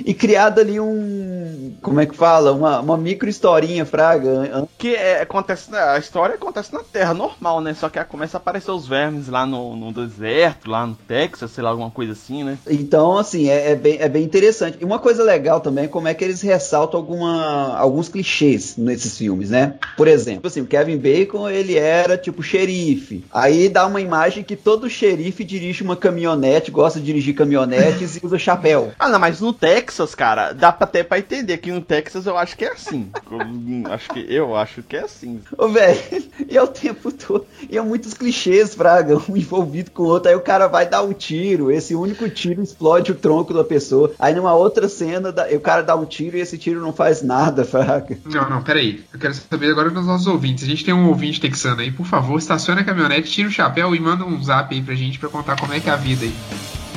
e 0.05 0.13
criado 0.13 0.59
ali 0.59 0.79
um. 0.79 1.75
Como 1.81 1.99
é 1.99 2.05
que 2.05 2.15
fala? 2.15 2.51
Uma, 2.51 2.79
uma 2.79 2.97
micro 2.97 3.29
historinha, 3.29 3.85
Fraga. 3.85 4.67
Que 4.77 4.95
é, 4.95 5.21
acontece. 5.21 5.75
A 5.75 5.97
história 5.97 6.35
acontece 6.35 6.73
na 6.73 6.81
Terra, 6.83 7.13
normal, 7.13 7.61
né? 7.61 7.73
Só 7.73 7.89
que 7.89 8.03
começa 8.05 8.37
a 8.37 8.39
aparecer 8.39 8.71
os 8.71 8.87
vermes 8.87 9.27
lá 9.27 9.45
no, 9.45 9.75
no 9.75 9.91
deserto, 9.91 10.69
lá 10.69 10.85
no 10.85 10.95
Texas, 10.95 11.51
sei 11.51 11.63
lá, 11.63 11.69
alguma 11.69 11.91
coisa 11.91 12.13
assim, 12.13 12.43
né? 12.43 12.57
Então, 12.67 13.17
assim, 13.17 13.49
é, 13.49 13.71
é, 13.71 13.75
bem, 13.75 13.97
é 13.99 14.09
bem 14.09 14.23
interessante. 14.23 14.77
E 14.79 14.85
uma 14.85 14.99
coisa 14.99 15.23
legal 15.23 15.59
também 15.59 15.85
é 15.85 15.87
como 15.87 16.07
é 16.07 16.13
que 16.13 16.23
eles 16.23 16.41
ressaltam 16.41 16.99
alguma, 16.99 17.77
alguns 17.77 18.09
clichês 18.09 18.75
nesses 18.77 19.17
filmes, 19.17 19.49
né? 19.49 19.75
Por 19.97 20.07
exemplo, 20.07 20.47
assim, 20.47 20.61
o 20.61 20.65
Kevin 20.65 20.97
Bacon, 20.97 21.49
ele 21.49 21.77
era 21.77 22.17
tipo 22.17 22.41
xerife. 22.41 23.23
Aí 23.31 23.69
dá 23.69 23.85
uma 23.85 24.01
imagem 24.01 24.43
que 24.43 24.55
todo 24.55 24.89
xerife 24.89 25.43
dirige 25.43 25.83
uma 25.83 25.95
caminhonete, 25.95 26.71
gosta 26.71 26.99
de 26.99 27.05
dirigir 27.05 27.35
caminhonetes 27.35 28.15
e 28.15 28.25
usa 28.25 28.37
chapéu. 28.37 28.91
Ah, 28.97 29.09
não, 29.09 29.19
mas 29.19 29.41
no 29.41 29.53
Texas 29.53 29.88
Texas, 29.89 30.13
cara, 30.13 30.53
dá 30.53 30.69
até 30.69 31.03
pra 31.03 31.17
entender 31.17 31.57
que 31.57 31.71
no 31.71 31.81
Texas 31.81 32.27
eu 32.27 32.37
acho 32.37 32.55
que 32.55 32.63
é 32.63 32.73
assim. 32.73 33.09
Eu 33.31 33.91
acho 33.91 34.09
que, 34.09 34.19
eu 34.29 34.55
acho 34.55 34.83
que 34.83 34.95
é 34.95 34.99
assim. 34.99 35.41
Ô, 35.57 35.67
velho, 35.67 35.99
e 36.47 36.55
é 36.55 36.61
o 36.61 36.67
tempo 36.67 37.11
todo. 37.11 37.47
E 37.67 37.75
é 37.75 37.81
muitos 37.81 38.13
clichês, 38.13 38.75
Fraga, 38.75 39.19
um 39.27 39.35
envolvido 39.35 39.89
com 39.89 40.03
o 40.03 40.05
outro. 40.05 40.29
Aí 40.29 40.35
o 40.35 40.41
cara 40.41 40.67
vai 40.67 40.87
dar 40.87 41.01
um 41.01 41.11
tiro, 41.11 41.71
esse 41.71 41.95
único 41.95 42.29
tiro 42.29 42.61
explode 42.61 43.11
o 43.11 43.15
tronco 43.15 43.51
da 43.51 43.63
pessoa. 43.63 44.13
Aí 44.19 44.35
numa 44.35 44.53
outra 44.53 44.87
cena, 44.87 45.33
o 45.55 45.59
cara 45.59 45.81
dá 45.81 45.95
um 45.95 46.05
tiro 46.05 46.37
e 46.37 46.41
esse 46.41 46.59
tiro 46.59 46.79
não 46.81 46.93
faz 46.93 47.23
nada, 47.23 47.65
Fraga. 47.65 48.15
Não, 48.25 48.47
não, 48.47 48.61
peraí. 48.61 49.03
Eu 49.11 49.19
quero 49.19 49.33
saber 49.33 49.71
agora 49.71 49.89
dos 49.89 50.05
nossos 50.05 50.27
ouvintes. 50.27 50.65
A 50.65 50.67
gente 50.67 50.85
tem 50.85 50.93
um 50.93 51.07
ouvinte 51.07 51.41
texano 51.41 51.81
aí, 51.81 51.91
por 51.91 52.05
favor, 52.05 52.37
estaciona 52.37 52.81
a 52.81 52.83
caminhonete, 52.83 53.31
tira 53.31 53.49
o 53.49 53.51
chapéu 53.51 53.95
e 53.95 53.99
manda 53.99 54.23
um 54.23 54.43
zap 54.43 54.73
aí 54.73 54.83
pra 54.83 54.93
gente 54.93 55.17
pra 55.17 55.29
contar 55.29 55.59
como 55.59 55.73
é 55.73 55.79
que 55.79 55.89
é 55.89 55.93
a 55.93 55.95
vida 55.95 56.25
aí. 56.25 56.88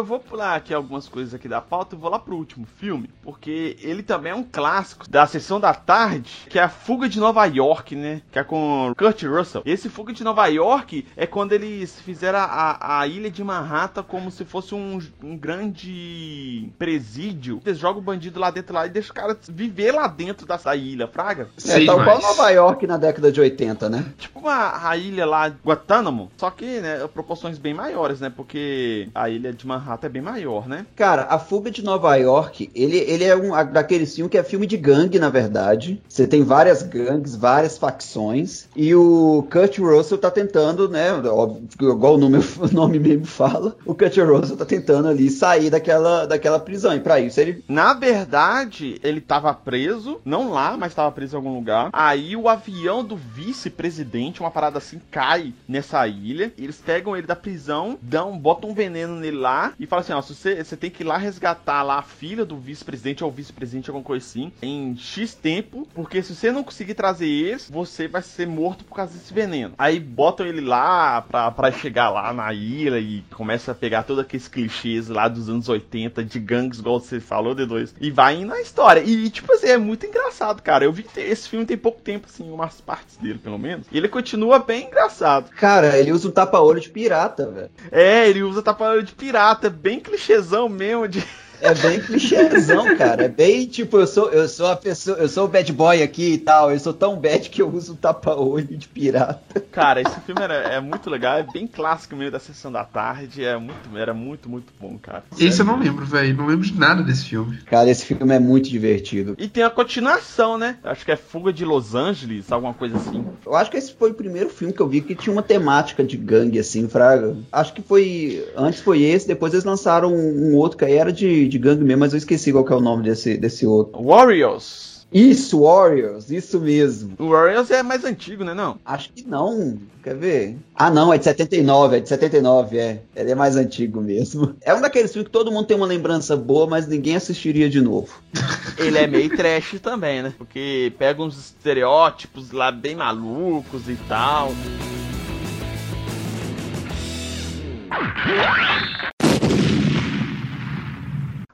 Eu 0.00 0.04
vou 0.04 0.18
pular 0.18 0.54
aqui 0.54 0.72
algumas 0.72 1.06
coisas 1.06 1.34
aqui 1.34 1.46
da 1.46 1.60
pauta 1.60 1.94
e 1.94 1.98
vou 1.98 2.10
lá 2.10 2.18
pro 2.18 2.34
último 2.34 2.64
filme, 2.64 3.10
porque 3.22 3.76
ele 3.82 4.02
também 4.02 4.32
é 4.32 4.34
um 4.34 4.42
clássico 4.42 5.06
da 5.06 5.26
sessão 5.26 5.60
da 5.60 5.74
tarde, 5.74 6.46
que 6.48 6.58
é 6.58 6.62
a 6.62 6.70
Fuga 6.70 7.06
de 7.06 7.20
Nova 7.20 7.44
York, 7.44 7.94
né? 7.94 8.22
Que 8.32 8.38
é 8.38 8.42
com 8.42 8.94
Kurt 8.96 9.22
Russell. 9.24 9.62
E 9.66 9.70
esse 9.70 9.90
Fuga 9.90 10.14
de 10.14 10.24
Nova 10.24 10.46
York 10.46 11.06
é 11.14 11.26
quando 11.26 11.52
eles 11.52 12.00
fizeram 12.00 12.38
a, 12.38 13.00
a 13.00 13.06
ilha 13.06 13.30
de 13.30 13.44
Manhattan 13.44 14.02
como 14.02 14.30
se 14.30 14.42
fosse 14.46 14.74
um, 14.74 14.98
um 15.22 15.36
grande 15.36 16.70
presídio. 16.78 17.60
Eles 17.66 17.78
jogam 17.78 18.00
o 18.00 18.04
bandido 18.04 18.40
lá 18.40 18.50
dentro 18.50 18.74
lá 18.74 18.86
e 18.86 18.88
deixam 18.88 19.12
o 19.12 19.14
cara 19.14 19.38
viver 19.50 19.92
lá 19.92 20.06
dentro 20.06 20.46
dessa 20.46 20.74
ilha, 20.74 21.06
fraga. 21.08 21.50
É, 21.68 21.84
tal 21.84 22.02
qual 22.02 22.22
Nova 22.22 22.48
York 22.48 22.86
na 22.86 22.96
década 22.96 23.30
de 23.30 23.38
80, 23.38 23.90
né? 23.90 24.14
Tipo 24.16 24.38
uma 24.38 24.88
a 24.88 24.96
ilha 24.96 25.26
lá, 25.26 25.48
Guantánamo, 25.62 26.30
só 26.38 26.50
que, 26.50 26.80
né, 26.80 27.06
proporções 27.08 27.58
bem 27.58 27.74
maiores, 27.74 28.18
né? 28.18 28.32
Porque 28.34 29.10
a 29.14 29.28
ilha 29.28 29.52
de 29.52 29.66
Manhattan 29.66 29.89
Manhattan 29.90 30.06
é 30.06 30.10
bem 30.10 30.22
maior, 30.22 30.68
né? 30.68 30.86
Cara, 30.94 31.26
A 31.28 31.38
Fuga 31.38 31.70
de 31.70 31.82
Nova 31.82 32.14
York, 32.16 32.70
ele, 32.74 32.98
ele 32.98 33.24
é 33.24 33.34
um 33.34 33.50
daquele 33.72 34.06
filme 34.06 34.30
que 34.30 34.38
é 34.38 34.42
filme 34.42 34.66
de 34.66 34.76
gangue, 34.76 35.18
na 35.18 35.28
verdade. 35.28 36.00
Você 36.08 36.26
tem 36.26 36.44
várias 36.44 36.82
gangues, 36.82 37.34
várias 37.34 37.76
facções. 37.76 38.68
E 38.76 38.94
o 38.94 39.46
Kurt 39.50 39.78
Russell 39.78 40.18
tá 40.18 40.30
tentando, 40.30 40.88
né? 40.88 41.12
Óbvio, 41.12 41.68
igual 41.80 42.14
o 42.14 42.18
nome, 42.18 42.38
o 42.60 42.72
nome 42.72 42.98
mesmo 42.98 43.26
fala, 43.26 43.76
o 43.84 43.94
Kurt 43.94 44.16
Russell 44.18 44.56
tá 44.56 44.64
tentando 44.64 45.08
ali 45.08 45.28
sair 45.30 45.70
daquela, 45.70 46.26
daquela 46.26 46.60
prisão. 46.60 46.94
E 46.94 47.00
pra 47.00 47.18
isso 47.18 47.40
ele. 47.40 47.64
Na 47.68 47.92
verdade, 47.92 49.00
ele 49.02 49.20
tava 49.20 49.52
preso, 49.52 50.20
não 50.24 50.50
lá, 50.50 50.76
mas 50.76 50.94
tava 50.94 51.10
preso 51.10 51.34
em 51.34 51.38
algum 51.38 51.54
lugar. 51.54 51.90
Aí 51.92 52.36
o 52.36 52.48
avião 52.48 53.04
do 53.04 53.16
vice-presidente, 53.16 54.40
uma 54.40 54.50
parada 54.50 54.78
assim, 54.78 55.00
cai 55.10 55.52
nessa 55.68 56.06
ilha. 56.06 56.52
Eles 56.56 56.76
pegam 56.76 57.16
ele 57.16 57.26
da 57.26 57.36
prisão, 57.36 57.98
dão, 58.00 58.38
botam 58.38 58.70
um 58.70 58.74
veneno 58.74 59.16
nele 59.16 59.36
lá 59.36 59.72
e 59.80 59.86
fala 59.86 60.02
assim, 60.02 60.12
ó, 60.12 60.20
se 60.20 60.34
você, 60.34 60.62
você 60.62 60.76
tem 60.76 60.90
que 60.90 61.02
ir 61.02 61.06
lá 61.06 61.16
resgatar 61.16 61.82
lá 61.82 61.98
a 61.98 62.02
filha 62.02 62.44
do 62.44 62.58
vice-presidente 62.58 63.24
ou 63.24 63.30
vice-presidente, 63.30 63.88
alguma 63.88 64.04
coisa 64.04 64.24
assim, 64.24 64.52
em 64.60 64.94
X 64.94 65.34
tempo, 65.34 65.88
porque 65.94 66.22
se 66.22 66.34
você 66.34 66.52
não 66.52 66.62
conseguir 66.62 66.92
trazer 66.92 67.26
eles, 67.26 67.70
você 67.70 68.06
vai 68.06 68.20
ser 68.20 68.46
morto 68.46 68.84
por 68.84 68.94
causa 68.94 69.14
desse 69.14 69.32
veneno. 69.32 69.72
Aí 69.78 69.98
botam 69.98 70.46
ele 70.46 70.60
lá 70.60 71.22
pra, 71.22 71.50
pra 71.50 71.72
chegar 71.72 72.10
lá 72.10 72.30
na 72.34 72.52
ilha 72.52 72.98
e 72.98 73.24
começa 73.32 73.72
a 73.72 73.74
pegar 73.74 74.02
todos 74.02 74.22
aqueles 74.22 74.48
clichês 74.48 75.08
lá 75.08 75.26
dos 75.28 75.48
anos 75.48 75.66
80 75.66 76.22
de 76.24 76.38
gangues, 76.38 76.80
igual 76.80 77.00
você 77.00 77.18
falou, 77.18 77.56
D2, 77.56 77.94
e 77.98 78.10
vai 78.10 78.36
indo 78.36 78.48
na 78.48 78.60
história. 78.60 79.00
E, 79.00 79.30
tipo 79.30 79.50
assim, 79.54 79.68
é 79.68 79.78
muito 79.78 80.04
engraçado, 80.04 80.60
cara. 80.60 80.84
Eu 80.84 80.92
vi 80.92 81.04
que 81.04 81.20
esse 81.20 81.48
filme 81.48 81.64
tem 81.64 81.78
pouco 81.78 82.02
tempo, 82.02 82.26
assim, 82.28 82.50
umas 82.50 82.82
partes 82.82 83.16
dele, 83.16 83.38
pelo 83.38 83.58
menos. 83.58 83.86
E 83.90 83.96
ele 83.96 84.08
continua 84.08 84.58
bem 84.58 84.88
engraçado. 84.88 85.50
Cara, 85.52 85.98
ele 85.98 86.12
usa 86.12 86.28
um 86.28 86.32
tapa-olho 86.32 86.80
de 86.80 86.90
pirata, 86.90 87.50
velho. 87.50 87.70
É, 87.90 88.28
ele 88.28 88.42
usa 88.42 88.62
tapa-olho 88.62 89.02
de 89.02 89.14
pirata, 89.14 89.69
bem 89.70 90.00
clichêzão 90.00 90.68
mesmo 90.68 91.08
de. 91.08 91.24
É 91.60 91.74
bem 91.74 92.00
clichêzão, 92.00 92.96
cara. 92.96 93.24
É 93.24 93.28
bem 93.28 93.66
tipo, 93.66 93.98
eu 93.98 94.06
sou, 94.06 94.30
eu 94.30 94.48
sou 94.48 94.66
a 94.66 94.76
pessoa, 94.76 95.18
eu 95.18 95.28
sou 95.28 95.44
o 95.44 95.48
bad 95.48 95.72
boy 95.72 96.02
aqui 96.02 96.34
e 96.34 96.38
tal. 96.38 96.70
Eu 96.70 96.78
sou 96.78 96.92
tão 96.92 97.16
bad 97.16 97.48
que 97.48 97.62
eu 97.62 97.68
uso 97.68 97.94
tapa-olho 97.96 98.76
de 98.76 98.88
pirata. 98.88 99.60
Cara, 99.72 100.00
esse 100.00 100.20
filme 100.20 100.42
era, 100.42 100.54
é 100.54 100.80
muito 100.80 101.08
legal, 101.10 101.38
é 101.38 101.42
bem 101.42 101.66
clássico 101.66 102.16
meio 102.16 102.30
da 102.30 102.38
sessão 102.38 102.72
da 102.72 102.84
tarde. 102.84 103.44
É 103.44 103.56
muito, 103.56 103.96
era 103.96 104.14
muito, 104.14 104.48
muito 104.48 104.72
bom, 104.80 104.98
cara. 104.98 105.24
Esse 105.38 105.60
eu 105.60 105.66
não 105.66 105.78
lembro, 105.78 106.04
velho. 106.04 106.36
Não 106.36 106.46
lembro 106.46 106.66
de 106.66 106.78
nada 106.78 107.02
desse 107.02 107.26
filme. 107.26 107.58
Cara, 107.66 107.90
esse 107.90 108.04
filme 108.04 108.34
é 108.34 108.38
muito 108.38 108.68
divertido. 108.68 109.34
E 109.38 109.48
tem 109.48 109.62
a 109.62 109.70
continuação, 109.70 110.56
né? 110.56 110.76
Acho 110.84 111.04
que 111.04 111.12
é 111.12 111.16
Fuga 111.16 111.52
de 111.52 111.64
Los 111.64 111.94
Angeles, 111.94 112.50
alguma 112.50 112.74
coisa 112.74 112.96
assim. 112.96 113.24
Eu 113.44 113.54
acho 113.54 113.70
que 113.70 113.76
esse 113.76 113.92
foi 113.94 114.10
o 114.10 114.14
primeiro 114.14 114.48
filme 114.48 114.72
que 114.72 114.80
eu 114.80 114.88
vi 114.88 115.00
que 115.00 115.14
tinha 115.14 115.32
uma 115.32 115.42
temática 115.42 116.02
de 116.02 116.16
gangue, 116.16 116.58
assim, 116.58 116.88
fraga. 116.88 117.36
Acho 117.52 117.72
que 117.72 117.82
foi. 117.82 118.44
Antes 118.56 118.80
foi 118.80 119.02
esse, 119.02 119.26
depois 119.26 119.52
eles 119.52 119.64
lançaram 119.64 120.12
um, 120.12 120.50
um 120.50 120.56
outro 120.56 120.78
que 120.78 120.84
aí 120.84 120.94
era 120.94 121.12
de, 121.12 121.48
de 121.50 121.58
gangue 121.58 121.84
mesmo, 121.84 122.00
mas 122.00 122.12
eu 122.12 122.18
esqueci 122.18 122.52
qual 122.52 122.64
que 122.64 122.72
é 122.72 122.76
o 122.76 122.80
nome 122.80 123.02
desse, 123.02 123.36
desse 123.36 123.66
outro. 123.66 124.02
Warriors. 124.02 124.90
Isso, 125.12 125.62
Warriors, 125.62 126.30
isso 126.30 126.60
mesmo. 126.60 127.14
O 127.18 127.30
Warriors 127.30 127.68
é 127.70 127.82
mais 127.82 128.04
antigo, 128.04 128.44
né? 128.44 128.54
Não? 128.54 128.78
Acho 128.84 129.12
que 129.12 129.26
não. 129.26 129.76
Quer 130.04 130.16
ver? 130.16 130.56
Ah, 130.74 130.88
não, 130.88 131.12
é 131.12 131.18
de 131.18 131.24
79, 131.24 131.96
é 131.96 132.00
de 132.00 132.08
79, 132.08 132.78
é. 132.78 133.02
Ele 133.16 133.32
é 133.32 133.34
mais 133.34 133.56
antigo 133.56 134.00
mesmo. 134.00 134.54
É 134.62 134.72
um 134.72 134.80
daqueles 134.80 135.12
filmes 135.12 135.26
que 135.26 135.32
todo 135.32 135.50
mundo 135.50 135.66
tem 135.66 135.76
uma 135.76 135.86
lembrança 135.86 136.36
boa, 136.36 136.66
mas 136.66 136.86
ninguém 136.86 137.16
assistiria 137.16 137.68
de 137.68 137.80
novo. 137.80 138.20
Ele 138.78 138.98
é 138.98 139.06
meio 139.06 139.34
trash 139.36 139.80
também, 139.82 140.22
né? 140.22 140.32
Porque 140.38 140.92
pega 140.96 141.22
uns 141.22 141.36
estereótipos 141.36 142.52
lá 142.52 142.70
bem 142.70 142.94
malucos 142.94 143.88
e 143.88 143.96
tal. 144.08 144.52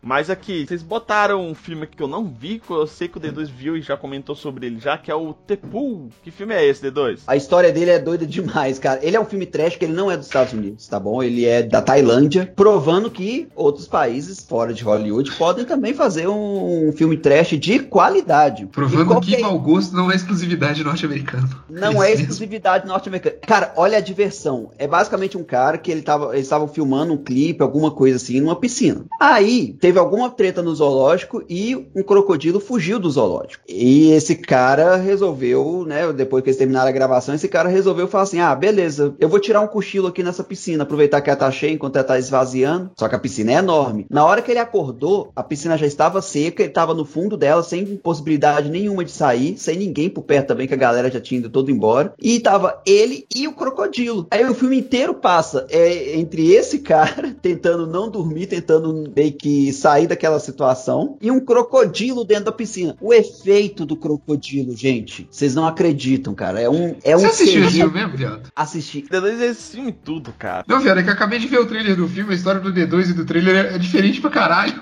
Mas 0.06 0.30
aqui, 0.30 0.64
vocês 0.64 0.84
botaram 0.84 1.44
um 1.44 1.52
filme 1.52 1.82
aqui 1.82 1.96
que 1.96 2.02
eu 2.02 2.06
não 2.06 2.24
vi, 2.24 2.60
que 2.64 2.70
eu 2.70 2.86
sei 2.86 3.08
que 3.08 3.18
o 3.18 3.20
D2 3.20 3.50
viu 3.50 3.76
e 3.76 3.82
já 3.82 3.96
comentou 3.96 4.36
sobre 4.36 4.66
ele 4.66 4.78
já, 4.78 4.96
que 4.96 5.10
é 5.10 5.14
o 5.16 5.32
The 5.32 5.56
Pool. 5.56 6.10
Que 6.22 6.30
filme 6.30 6.54
é 6.54 6.64
esse, 6.64 6.88
D2? 6.88 7.22
A 7.26 7.34
história 7.34 7.72
dele 7.72 7.90
é 7.90 7.98
doida 7.98 8.24
demais, 8.24 8.78
cara. 8.78 9.00
Ele 9.02 9.16
é 9.16 9.20
um 9.20 9.24
filme 9.24 9.44
trash 9.46 9.74
que 9.74 9.84
ele 9.84 9.94
não 9.94 10.08
é 10.08 10.16
dos 10.16 10.26
Estados 10.26 10.52
Unidos, 10.52 10.86
tá 10.86 11.00
bom? 11.00 11.20
Ele 11.20 11.44
é 11.44 11.60
da 11.60 11.82
Tailândia, 11.82 12.52
provando 12.54 13.10
que 13.10 13.48
outros 13.56 13.88
países 13.88 14.38
fora 14.38 14.72
de 14.72 14.84
Hollywood 14.84 15.32
podem 15.32 15.64
também 15.64 15.92
fazer 15.92 16.28
um, 16.28 16.92
filme 16.96 17.16
trash 17.16 17.58
de 17.58 17.80
qualidade. 17.80 18.66
Provando 18.66 19.06
qualquer... 19.06 19.38
que 19.38 19.42
mau 19.42 19.58
gosto 19.58 19.96
não 19.96 20.12
é 20.12 20.14
exclusividade 20.14 20.84
norte-americana. 20.84 21.48
Não 21.68 22.00
é 22.00 22.12
exclusividade 22.12 22.86
norte-americana. 22.86 23.38
Cara, 23.44 23.72
olha 23.76 23.98
a 23.98 24.00
diversão. 24.00 24.70
É 24.78 24.86
basicamente 24.86 25.36
um 25.36 25.42
cara 25.42 25.76
que 25.76 25.90
ele 25.90 26.02
tava, 26.02 26.32
eles 26.32 26.46
estavam 26.46 26.68
filmando 26.68 27.12
um 27.12 27.18
clipe, 27.18 27.60
alguma 27.60 27.90
coisa 27.90 28.18
assim, 28.18 28.40
numa 28.40 28.54
piscina. 28.54 29.04
Aí, 29.20 29.76
teve 29.80 29.95
teve 29.96 29.98
alguma 29.98 30.30
treta 30.30 30.62
no 30.62 30.74
zoológico 30.74 31.42
e 31.48 31.88
um 31.94 32.02
crocodilo 32.02 32.60
fugiu 32.60 32.98
do 32.98 33.10
zoológico. 33.10 33.64
E 33.66 34.10
esse 34.10 34.36
cara 34.36 34.96
resolveu, 34.96 35.84
né, 35.86 36.12
depois 36.12 36.42
que 36.42 36.50
eles 36.50 36.58
terminaram 36.58 36.88
a 36.88 36.92
gravação, 36.92 37.34
esse 37.34 37.48
cara 37.48 37.68
resolveu 37.68 38.06
falar 38.06 38.24
assim: 38.24 38.40
ah, 38.40 38.54
beleza, 38.54 39.14
eu 39.18 39.28
vou 39.28 39.40
tirar 39.40 39.60
um 39.62 39.66
cochilo 39.66 40.08
aqui 40.08 40.22
nessa 40.22 40.44
piscina, 40.44 40.82
aproveitar 40.82 41.20
que 41.20 41.30
ela 41.30 41.38
tá 41.38 41.50
cheia 41.50 41.72
enquanto 41.72 41.96
ela 41.96 42.04
tá 42.04 42.18
esvaziando. 42.18 42.90
Só 42.96 43.08
que 43.08 43.14
a 43.14 43.18
piscina 43.18 43.52
é 43.52 43.56
enorme. 43.56 44.06
Na 44.10 44.24
hora 44.24 44.42
que 44.42 44.50
ele 44.50 44.60
acordou, 44.60 45.30
a 45.34 45.42
piscina 45.42 45.78
já 45.78 45.86
estava 45.86 46.20
seca, 46.20 46.62
ele 46.62 46.72
tava 46.72 46.92
no 46.92 47.04
fundo 47.04 47.36
dela, 47.36 47.62
sem 47.62 47.96
possibilidade 47.96 48.70
nenhuma 48.70 49.04
de 49.04 49.10
sair, 49.10 49.56
sem 49.56 49.78
ninguém 49.78 50.10
por 50.10 50.22
perto 50.22 50.48
também, 50.48 50.68
que 50.68 50.74
a 50.74 50.78
galera 50.78 51.10
já 51.10 51.20
tinha 51.20 51.38
ido 51.38 51.48
todo 51.48 51.70
embora. 51.70 52.12
E 52.20 52.38
tava 52.40 52.82
ele 52.84 53.26
e 53.34 53.48
o 53.48 53.52
crocodilo. 53.52 54.26
Aí 54.30 54.44
o 54.44 54.54
filme 54.54 54.78
inteiro 54.78 55.14
passa 55.14 55.66
é, 55.70 56.18
entre 56.18 56.52
esse 56.52 56.80
cara 56.84 57.34
tentando 57.40 57.86
não 57.86 58.10
dormir, 58.10 58.46
tentando 58.46 59.10
meio 59.14 59.32
que 59.32 59.72
sair 59.86 60.08
daquela 60.08 60.40
situação 60.40 61.16
e 61.22 61.30
um 61.30 61.38
crocodilo 61.38 62.24
dentro 62.24 62.46
da 62.46 62.52
piscina. 62.52 62.96
O 63.00 63.14
efeito 63.14 63.86
do 63.86 63.96
crocodilo, 63.96 64.76
gente, 64.76 65.28
vocês 65.30 65.54
não 65.54 65.64
acreditam, 65.64 66.34
cara. 66.34 66.60
É 66.60 66.68
um. 66.68 66.96
É 67.04 67.16
Você 67.16 67.26
um 67.26 67.28
assistiu 67.28 67.64
esse 67.64 67.76
filme 67.76 67.94
mesmo, 67.94 68.16
viado? 68.16 68.50
Assisti. 68.56 69.02
D2 69.02 69.40
é 69.40 69.46
esse 69.46 69.76
filme 69.76 69.92
tudo, 69.92 70.34
cara. 70.36 70.64
Não, 70.66 70.80
viado, 70.80 70.98
é 70.98 71.02
que 71.04 71.08
eu 71.08 71.12
acabei 71.12 71.38
de 71.38 71.46
ver 71.46 71.60
o 71.60 71.66
trailer 71.66 71.94
do 71.94 72.08
filme, 72.08 72.32
a 72.32 72.36
história 72.36 72.60
do 72.60 72.72
D2 72.72 73.10
e 73.10 73.12
do 73.12 73.24
trailer 73.24 73.74
é 73.74 73.78
diferente 73.78 74.20
pra 74.20 74.30
caralho. 74.30 74.74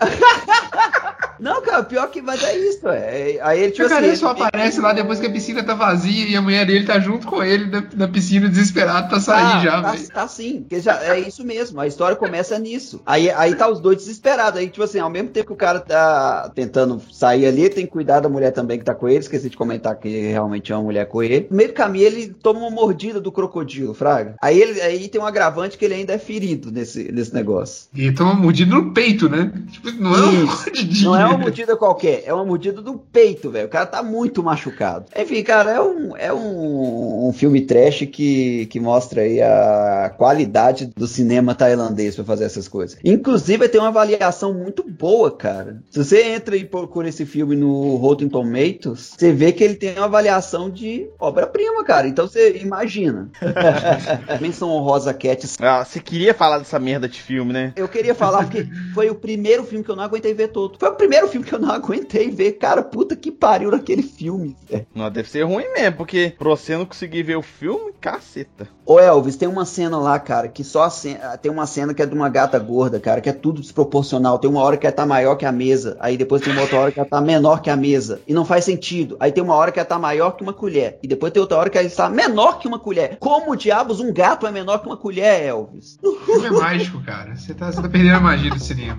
Não, 1.40 1.62
cara, 1.62 1.82
pior 1.82 2.08
que 2.10 2.20
mas 2.22 2.42
é 2.42 2.56
isso, 2.58 2.88
é. 2.88 3.38
Aí 3.42 3.60
ele 3.62 3.72
tipo 3.72 3.86
o 3.86 3.88
cara 3.88 4.06
assim, 4.06 4.16
só 4.16 4.32
ele- 4.32 4.42
aparece 4.42 4.80
lá 4.80 4.92
depois 4.92 5.18
que 5.20 5.26
a 5.26 5.30
piscina 5.30 5.62
tá 5.62 5.74
vazia 5.74 6.26
e 6.28 6.36
a 6.36 6.42
mulher 6.42 6.66
dele 6.66 6.84
tá 6.84 6.98
junto 7.00 7.26
com 7.26 7.42
ele 7.42 7.66
na, 7.66 7.84
na 7.94 8.08
piscina 8.08 8.48
desesperado 8.48 9.08
pra 9.08 9.20
sair 9.20 9.42
Ah, 9.44 9.60
já, 9.62 9.82
tá, 9.82 9.94
tá 10.14 10.28
sim, 10.28 10.60
porque 10.60 10.80
já 10.80 11.02
é 11.02 11.18
isso 11.20 11.44
mesmo. 11.44 11.80
A 11.80 11.86
história 11.86 12.16
começa 12.16 12.58
nisso. 12.58 13.00
Aí, 13.06 13.30
aí 13.30 13.54
tá 13.54 13.68
os 13.68 13.80
dois 13.80 13.96
desesperados. 13.98 14.58
Aí, 14.60 14.68
tipo 14.68 14.82
assim, 14.84 14.98
ao 14.98 15.10
mesmo 15.10 15.28
tempo 15.30 15.46
que 15.48 15.52
o 15.52 15.56
cara 15.56 15.80
tá 15.80 16.50
tentando 16.54 17.00
sair 17.10 17.46
ali, 17.46 17.68
tem 17.68 17.86
que 17.86 17.92
cuidar 17.92 18.20
da 18.20 18.28
mulher 18.28 18.50
também 18.52 18.78
que 18.78 18.84
tá 18.84 18.94
com 18.94 19.08
ele. 19.08 19.18
Esqueci 19.20 19.48
de 19.50 19.56
comentar 19.56 19.96
que 19.96 20.08
realmente 20.28 20.72
é 20.72 20.76
uma 20.76 20.84
mulher 20.84 21.06
com 21.06 21.22
ele. 21.22 21.46
No 21.50 21.56
meio 21.56 21.70
do 21.70 21.74
caminho, 21.74 22.06
ele 22.06 22.28
toma 22.42 22.60
uma 22.60 22.70
mordida 22.70 23.20
do 23.20 23.32
crocodilo, 23.32 23.94
Fraga. 23.94 24.34
Aí, 24.42 24.60
ele, 24.60 24.80
aí 24.80 25.08
tem 25.08 25.20
um 25.20 25.26
agravante 25.26 25.78
que 25.78 25.84
ele 25.84 25.94
ainda 25.94 26.12
é 26.12 26.18
ferido 26.18 26.70
nesse, 26.70 27.10
nesse 27.12 27.32
negócio. 27.34 27.86
E 27.94 28.12
toma 28.12 28.34
mordida 28.34 28.70
no 28.74 28.92
peito, 28.92 29.28
né? 29.28 29.52
Tipo, 29.70 29.90
não 29.92 30.14
é 30.14 30.20
uma 30.20 30.32
Isso. 30.32 30.46
mordidinha. 30.64 31.04
Não 31.10 31.16
é 31.16 31.26
uma 31.30 31.38
mordida 31.38 31.76
qualquer, 31.76 32.22
é 32.26 32.32
uma 32.32 32.44
mordida 32.44 32.80
do 32.82 32.98
peito, 32.98 33.50
velho. 33.50 33.66
O 33.66 33.70
cara 33.70 33.86
tá 33.86 34.02
muito 34.02 34.42
machucado. 34.42 35.06
Enfim, 35.16 35.42
cara, 35.42 35.70
é 35.70 35.80
um, 35.80 36.16
é 36.16 36.32
um, 36.32 37.28
um 37.28 37.32
filme 37.32 37.60
trash 37.62 38.06
que, 38.10 38.66
que 38.66 38.80
mostra 38.80 39.22
aí 39.22 39.40
a 39.40 40.12
qualidade 40.16 40.86
do 40.96 41.06
cinema 41.06 41.54
tailandês 41.54 42.14
pra 42.14 42.24
fazer 42.24 42.44
essas 42.44 42.68
coisas. 42.68 42.98
Inclusive, 43.04 43.68
tem 43.68 43.80
uma 43.80 43.88
avaliação 43.88 44.52
muito 44.52 44.82
boa, 44.82 45.30
cara. 45.30 45.82
Se 45.90 46.04
você 46.04 46.22
entra 46.22 46.56
e 46.56 46.64
procura 46.64 47.08
esse 47.08 47.24
filme 47.24 47.56
no 47.56 47.96
Rotten 47.96 48.28
Tomatoes, 48.28 49.14
você 49.16 49.32
vê 49.32 49.52
que 49.52 49.62
ele 49.62 49.74
tem 49.74 49.96
uma 49.96 50.06
avaliação 50.06 50.70
de 50.70 51.08
obra-prima, 51.18 51.84
cara. 51.84 52.08
Então 52.08 52.26
você 52.26 52.56
imagina. 52.58 53.30
Menção 54.40 54.70
honrosa 54.70 55.14
Cat. 55.14 55.46
Ah, 55.60 55.84
você 55.84 56.00
queria 56.00 56.34
falar 56.34 56.58
dessa 56.58 56.78
merda 56.78 57.08
de 57.08 57.20
filme, 57.20 57.52
né? 57.52 57.72
Eu 57.76 57.88
queria 57.88 58.14
falar 58.14 58.44
porque 58.44 58.66
foi 58.94 59.10
o 59.10 59.14
primeiro 59.14 59.64
filme 59.64 59.84
que 59.84 59.90
eu 59.90 59.96
não 59.96 60.04
aguentei 60.04 60.34
ver 60.34 60.48
todo. 60.48 60.78
Foi 60.78 60.88
o 60.88 60.94
primeiro 60.94 61.19
filme 61.28 61.46
que 61.46 61.54
eu 61.54 61.58
não 61.58 61.70
aguentei 61.70 62.30
ver. 62.30 62.52
Cara, 62.52 62.82
puta 62.82 63.16
que 63.16 63.30
pariu 63.30 63.70
naquele 63.70 64.02
filme, 64.02 64.56
velho. 64.68 64.86
Não, 64.94 65.10
deve 65.10 65.28
ser 65.28 65.42
ruim 65.42 65.70
mesmo, 65.72 65.96
porque 65.96 66.34
pra 66.38 66.48
você 66.48 66.76
não 66.76 66.84
conseguir 66.84 67.22
ver 67.22 67.36
o 67.36 67.42
filme, 67.42 67.92
caceta. 68.00 68.68
Ô 68.84 68.98
Elvis, 68.98 69.36
tem 69.36 69.48
uma 69.48 69.64
cena 69.64 69.98
lá, 69.98 70.18
cara, 70.18 70.48
que 70.48 70.64
só 70.64 70.82
a 70.82 70.90
cena, 70.90 71.36
tem 71.38 71.50
uma 71.50 71.66
cena 71.66 71.94
que 71.94 72.02
é 72.02 72.06
de 72.06 72.14
uma 72.14 72.28
gata 72.28 72.58
gorda, 72.58 72.98
cara, 72.98 73.20
que 73.20 73.28
é 73.28 73.32
tudo 73.32 73.60
desproporcional. 73.60 74.38
Tem 74.38 74.50
uma 74.50 74.62
hora 74.62 74.76
que 74.76 74.86
ela 74.86 74.94
tá 74.94 75.06
maior 75.06 75.36
que 75.36 75.46
a 75.46 75.52
mesa, 75.52 75.96
aí 76.00 76.16
depois 76.16 76.42
tem 76.42 76.52
uma 76.52 76.62
outra 76.62 76.78
hora 76.80 76.92
que 76.92 76.98
ela 76.98 77.08
tá 77.08 77.20
menor 77.20 77.62
que 77.62 77.70
a 77.70 77.76
mesa. 77.76 78.20
E 78.26 78.34
não 78.34 78.44
faz 78.44 78.64
sentido. 78.64 79.16
Aí 79.20 79.30
tem 79.30 79.44
uma 79.44 79.54
hora 79.54 79.70
que 79.70 79.78
ela 79.78 79.86
tá 79.86 79.98
maior 79.98 80.32
que 80.32 80.42
uma 80.42 80.52
colher. 80.52 80.98
E 81.02 81.08
depois 81.08 81.32
tem 81.32 81.40
outra 81.40 81.58
hora 81.58 81.70
que 81.70 81.78
ela 81.78 81.86
está 81.86 82.08
menor 82.08 82.58
que 82.58 82.66
uma 82.66 82.78
colher. 82.78 83.16
Como 83.20 83.54
diabos 83.54 84.00
um 84.00 84.12
gato 84.12 84.46
é 84.46 84.50
menor 84.50 84.78
que 84.78 84.86
uma 84.86 84.96
colher, 84.96 85.42
Elvis? 85.42 85.98
O 86.02 86.16
filme 86.26 86.48
é 86.48 86.50
mágico, 86.50 87.00
cara. 87.02 87.36
Você 87.36 87.54
tá, 87.54 87.70
você 87.70 87.80
tá 87.80 87.88
perdendo 87.88 88.16
a 88.16 88.20
magia 88.20 88.50
do 88.50 88.58
cinema. 88.58 88.98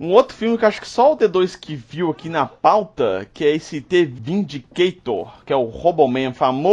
Um 0.00 0.12
outro 0.12 0.34
filme 0.34 0.56
que 0.56 0.64
acho 0.64 0.80
que 0.80 0.88
só 0.88 1.12
o 1.12 1.16
D2 1.16 1.58
que 1.60 1.76
viu 1.76 2.10
aqui 2.10 2.30
na 2.30 2.46
pauta, 2.46 3.28
que 3.34 3.44
é 3.44 3.54
esse 3.54 3.82
The 3.82 4.06
Vindicator, 4.06 5.44
que 5.44 5.52
é 5.52 5.56
o 5.56 5.64
Roboman, 5.64 6.32
famoso 6.32 6.70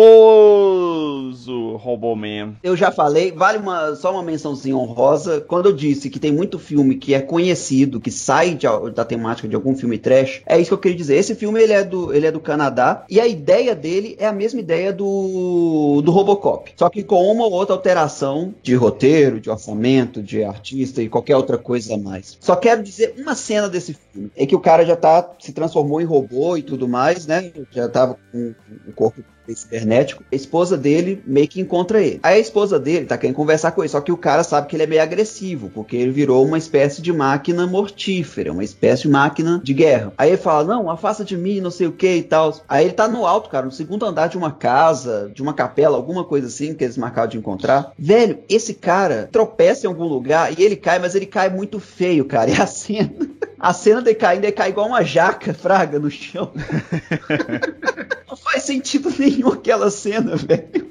Roboman. 1.76 2.54
Eu 2.64 2.78
já 2.78 2.90
falei, 2.90 3.34
vale 3.34 3.58
uma, 3.58 3.98
só 3.98 4.14
uma 4.14 4.24
mençãozinha 4.24 4.78
honrosa. 4.78 5.42
Quando 5.42 5.66
eu 5.66 5.74
disse 5.74 6.10
que 6.10 6.22
tem 6.22 6.32
muito 6.32 6.58
filme 6.58 6.96
que 6.96 7.14
é 7.14 7.20
conhecido, 7.20 8.00
que 8.00 8.10
sai 8.10 8.54
de 8.56 8.66
da 8.96 9.04
temática 9.04 9.46
de 9.46 9.56
algum 9.56 9.76
filme 9.76 9.98
trash, 9.98 10.42
é 10.46 10.58
isso 10.58 10.70
que 10.70 10.74
eu 10.76 10.78
queria 10.78 10.98
dizer. 10.98 11.18
Esse 11.18 11.36
filme 11.36 11.62
ele 11.62 11.74
é 11.74 11.84
do, 11.84 12.14
ele 12.14 12.28
é 12.28 12.32
do 12.32 12.40
Canadá 12.40 13.04
e 13.10 13.20
a 13.20 13.28
ideia 13.28 13.76
dele 13.76 14.16
é 14.20 14.26
a 14.26 14.32
mesma 14.32 14.62
ideia 14.62 14.94
do, 14.94 16.02
do 16.02 16.12
Robocop, 16.12 16.72
só 16.78 16.90
que 16.90 17.04
com 17.04 17.30
uma 17.30 17.44
ou 17.46 17.52
outra 17.52 17.76
alteração 17.76 18.56
de 18.64 18.74
roteiro, 18.74 19.42
de 19.42 19.50
orçamento, 19.50 20.24
de 20.24 20.46
artista 20.46 21.02
e 21.02 21.10
qualquer 21.10 21.36
outra 21.36 21.58
coisa 21.58 21.96
a 21.96 21.98
mais. 21.98 22.38
Só 22.40 22.56
quero 22.56 22.82
dizer 22.82 23.17
última 23.18 23.36
cena 23.36 23.68
desse 23.68 23.94
filme 23.94 24.32
é 24.36 24.46
que 24.46 24.56
o 24.56 24.60
cara 24.60 24.86
já 24.86 24.96
tá, 24.96 25.36
se 25.40 25.52
transformou 25.52 26.00
em 26.00 26.06
robô 26.06 26.56
e 26.56 26.62
tudo 26.62 26.88
mais, 26.88 27.26
né? 27.26 27.52
Já 27.72 27.90
tava 27.90 28.18
com 28.32 28.54
o 28.88 28.94
corpo 28.94 29.24
cibernético, 29.56 30.24
a 30.32 30.36
esposa 30.36 30.78
dele 30.78 31.22
meio 31.26 31.48
que 31.48 31.62
encontra 31.62 32.02
ele. 32.02 32.20
Aí 32.24 32.36
a 32.36 32.40
esposa 32.40 32.80
dele 32.80 33.06
tá 33.06 33.18
querendo 33.18 33.36
conversar 33.36 33.72
com 33.72 33.82
ele, 33.82 33.90
só 33.90 34.02
que 34.02 34.12
o 34.12 34.18
cara 34.18 34.44
sabe 34.44 34.68
que 34.68 34.76
ele 34.76 34.84
é 34.84 34.88
meio 34.88 35.02
agressivo, 35.02 35.70
porque 35.74 35.96
ele 35.96 36.12
virou 36.12 36.46
uma 36.46 36.58
espécie 36.58 37.02
de 37.02 37.14
máquina 37.14 37.66
mortífera, 37.68 38.52
uma 38.52 38.64
espécie 38.64 39.04
de 39.04 39.10
máquina 39.10 39.62
de 39.64 39.74
guerra. 39.74 40.14
Aí 40.18 40.30
ele 40.30 40.38
fala: 40.38 40.64
Não, 40.64 40.90
afasta 40.90 41.24
de 41.24 41.38
mim, 41.38 41.62
não 41.62 41.72
sei 41.72 41.88
o 41.88 41.92
que 41.92 42.16
e 42.16 42.24
tal. 42.24 42.56
Aí 42.68 42.86
ele 42.86 42.94
tá 42.94 43.08
no 43.08 43.26
alto, 43.26 43.50
cara, 43.50 43.66
no 43.66 43.72
segundo 43.72 44.06
andar 44.06 44.28
de 44.28 44.38
uma 44.38 44.52
casa, 44.52 45.32
de 45.34 45.42
uma 45.42 45.54
capela, 45.54 45.98
alguma 45.98 46.24
coisa 46.24 46.48
assim, 46.48 46.74
que 46.74 46.84
eles 46.84 46.98
marcaram 46.98 47.30
de 47.30 47.38
encontrar. 47.38 47.92
Velho, 47.98 48.40
esse 48.50 48.74
cara 48.74 49.30
tropeça 49.32 49.86
em 49.86 49.90
algum 49.90 50.06
lugar 50.06 50.58
e 50.58 50.64
ele 50.64 50.76
cai, 50.76 51.00
mas 51.00 51.16
ele 51.16 51.26
cai 51.26 51.50
muito 51.50 51.80
feio, 51.80 52.26
cara. 52.26 52.48
E 52.58 52.62
a 52.62 52.66
cena. 52.66 53.12
A 53.60 53.74
cena 53.74 54.02
dele 54.02 54.16
caindo, 54.16 54.44
ele 54.46 54.52
cai 54.52 54.70
igual 54.70 54.88
uma 54.88 55.04
jaca, 55.04 55.54
fraga, 55.56 56.00
no 56.00 56.10
chão. 56.12 56.52
não 58.30 58.38
faz 58.38 58.64
sentido 58.64 59.12
nenhum 59.18 59.37
aquela 59.46 59.90
cena, 59.90 60.36
velho. 60.36 60.88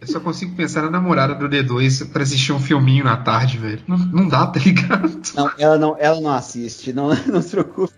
Eu 0.00 0.08
só 0.08 0.18
consigo 0.18 0.56
pensar 0.56 0.82
na 0.82 0.90
namorada 0.90 1.34
do 1.34 1.48
D2 1.48 2.10
pra 2.10 2.24
assistir 2.24 2.52
um 2.52 2.58
filminho 2.58 3.04
na 3.04 3.16
tarde, 3.16 3.56
velho. 3.56 3.82
Não, 3.86 3.96
não 3.96 4.28
dá, 4.28 4.46
tá 4.48 4.58
ligado? 4.58 5.22
Não, 5.34 5.50
ela 5.56 5.78
não, 5.78 5.96
ela 5.96 6.20
não 6.20 6.32
assiste, 6.32 6.92
não, 6.92 7.10
não 7.26 7.40
se 7.40 7.50
preocupe. 7.50 7.94